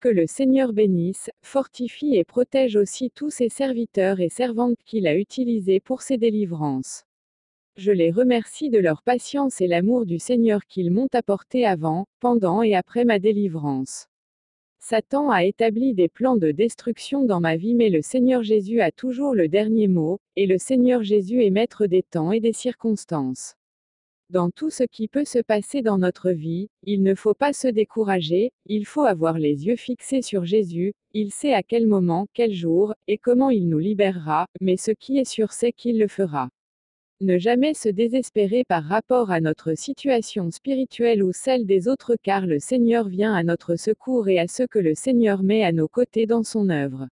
Que 0.00 0.08
le 0.08 0.26
Seigneur 0.26 0.72
bénisse, 0.72 1.30
fortifie 1.42 2.16
et 2.16 2.24
protège 2.24 2.76
aussi 2.76 3.10
tous 3.10 3.30
ses 3.30 3.48
serviteurs 3.48 4.20
et 4.20 4.30
servantes 4.30 4.78
qu'il 4.84 5.06
a 5.06 5.14
utilisés 5.14 5.80
pour 5.80 6.02
ses 6.02 6.16
délivrances. 6.16 7.04
Je 7.76 7.92
les 7.92 8.10
remercie 8.10 8.70
de 8.70 8.78
leur 8.78 9.02
patience 9.02 9.60
et 9.60 9.66
l'amour 9.66 10.06
du 10.06 10.18
Seigneur 10.18 10.66
qu'ils 10.66 10.90
m'ont 10.90 11.08
apporté 11.12 11.64
avant, 11.66 12.06
pendant 12.18 12.62
et 12.62 12.74
après 12.74 13.04
ma 13.04 13.18
délivrance. 13.18 14.08
Satan 14.80 15.30
a 15.30 15.44
établi 15.44 15.92
des 15.92 16.08
plans 16.08 16.36
de 16.36 16.50
destruction 16.50 17.24
dans 17.24 17.40
ma 17.40 17.56
vie 17.56 17.74
mais 17.74 17.90
le 17.90 18.00
Seigneur 18.00 18.42
Jésus 18.42 18.80
a 18.80 18.90
toujours 18.90 19.34
le 19.34 19.48
dernier 19.48 19.88
mot, 19.88 20.18
et 20.36 20.46
le 20.46 20.56
Seigneur 20.56 21.02
Jésus 21.02 21.44
est 21.44 21.50
maître 21.50 21.86
des 21.86 22.02
temps 22.02 22.32
et 22.32 22.40
des 22.40 22.54
circonstances. 22.54 23.56
Dans 24.30 24.50
tout 24.52 24.70
ce 24.70 24.84
qui 24.84 25.08
peut 25.08 25.24
se 25.24 25.40
passer 25.40 25.82
dans 25.82 25.98
notre 25.98 26.30
vie, 26.30 26.68
il 26.84 27.02
ne 27.02 27.16
faut 27.16 27.34
pas 27.34 27.52
se 27.52 27.66
décourager, 27.66 28.52
il 28.64 28.86
faut 28.86 29.02
avoir 29.02 29.40
les 29.40 29.66
yeux 29.66 29.74
fixés 29.74 30.22
sur 30.22 30.44
Jésus, 30.44 30.92
il 31.12 31.32
sait 31.32 31.52
à 31.52 31.64
quel 31.64 31.88
moment, 31.88 32.28
quel 32.32 32.52
jour, 32.52 32.94
et 33.08 33.18
comment 33.18 33.50
il 33.50 33.68
nous 33.68 33.80
libérera, 33.80 34.46
mais 34.60 34.76
ce 34.76 34.92
qui 34.92 35.18
est 35.18 35.24
sûr 35.24 35.50
c'est 35.50 35.72
qu'il 35.72 35.98
le 35.98 36.06
fera. 36.06 36.48
Ne 37.20 37.38
jamais 37.38 37.74
se 37.74 37.88
désespérer 37.88 38.62
par 38.62 38.84
rapport 38.84 39.32
à 39.32 39.40
notre 39.40 39.74
situation 39.74 40.52
spirituelle 40.52 41.24
ou 41.24 41.32
celle 41.32 41.66
des 41.66 41.88
autres 41.88 42.14
car 42.22 42.46
le 42.46 42.60
Seigneur 42.60 43.08
vient 43.08 43.34
à 43.34 43.42
notre 43.42 43.74
secours 43.74 44.28
et 44.28 44.38
à 44.38 44.46
ce 44.46 44.62
que 44.62 44.78
le 44.78 44.94
Seigneur 44.94 45.42
met 45.42 45.64
à 45.64 45.72
nos 45.72 45.88
côtés 45.88 46.26
dans 46.26 46.44
son 46.44 46.68
œuvre. 46.70 47.08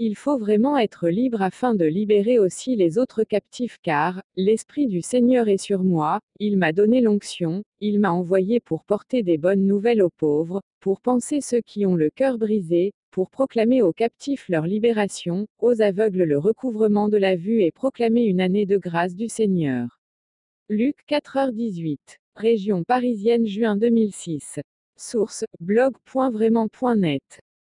Il 0.00 0.14
faut 0.14 0.38
vraiment 0.38 0.78
être 0.78 1.08
libre 1.08 1.42
afin 1.42 1.74
de 1.74 1.84
libérer 1.84 2.38
aussi 2.38 2.76
les 2.76 2.98
autres 2.98 3.24
captifs 3.24 3.78
car, 3.82 4.22
l'Esprit 4.36 4.86
du 4.86 5.02
Seigneur 5.02 5.48
est 5.48 5.58
sur 5.58 5.82
moi, 5.82 6.20
il 6.38 6.56
m'a 6.56 6.72
donné 6.72 7.00
l'onction, 7.00 7.64
il 7.80 7.98
m'a 7.98 8.12
envoyé 8.12 8.60
pour 8.60 8.84
porter 8.84 9.24
des 9.24 9.38
bonnes 9.38 9.66
nouvelles 9.66 10.02
aux 10.02 10.10
pauvres, 10.16 10.62
pour 10.78 11.00
penser 11.00 11.40
ceux 11.40 11.60
qui 11.62 11.84
ont 11.84 11.96
le 11.96 12.10
cœur 12.10 12.38
brisé, 12.38 12.92
pour 13.10 13.28
proclamer 13.28 13.82
aux 13.82 13.92
captifs 13.92 14.48
leur 14.48 14.66
libération, 14.66 15.48
aux 15.58 15.82
aveugles 15.82 16.22
le 16.22 16.38
recouvrement 16.38 17.08
de 17.08 17.16
la 17.16 17.34
vue 17.34 17.62
et 17.62 17.72
proclamer 17.72 18.22
une 18.22 18.40
année 18.40 18.66
de 18.66 18.76
grâce 18.76 19.16
du 19.16 19.28
Seigneur. 19.28 19.98
Luc 20.68 20.98
4h18. 21.08 21.98
Région 22.36 22.84
parisienne 22.84 23.48
juin 23.48 23.76
2006. 23.76 24.60
Source, 24.96 25.44
blog.vraiment.net. 25.58 27.40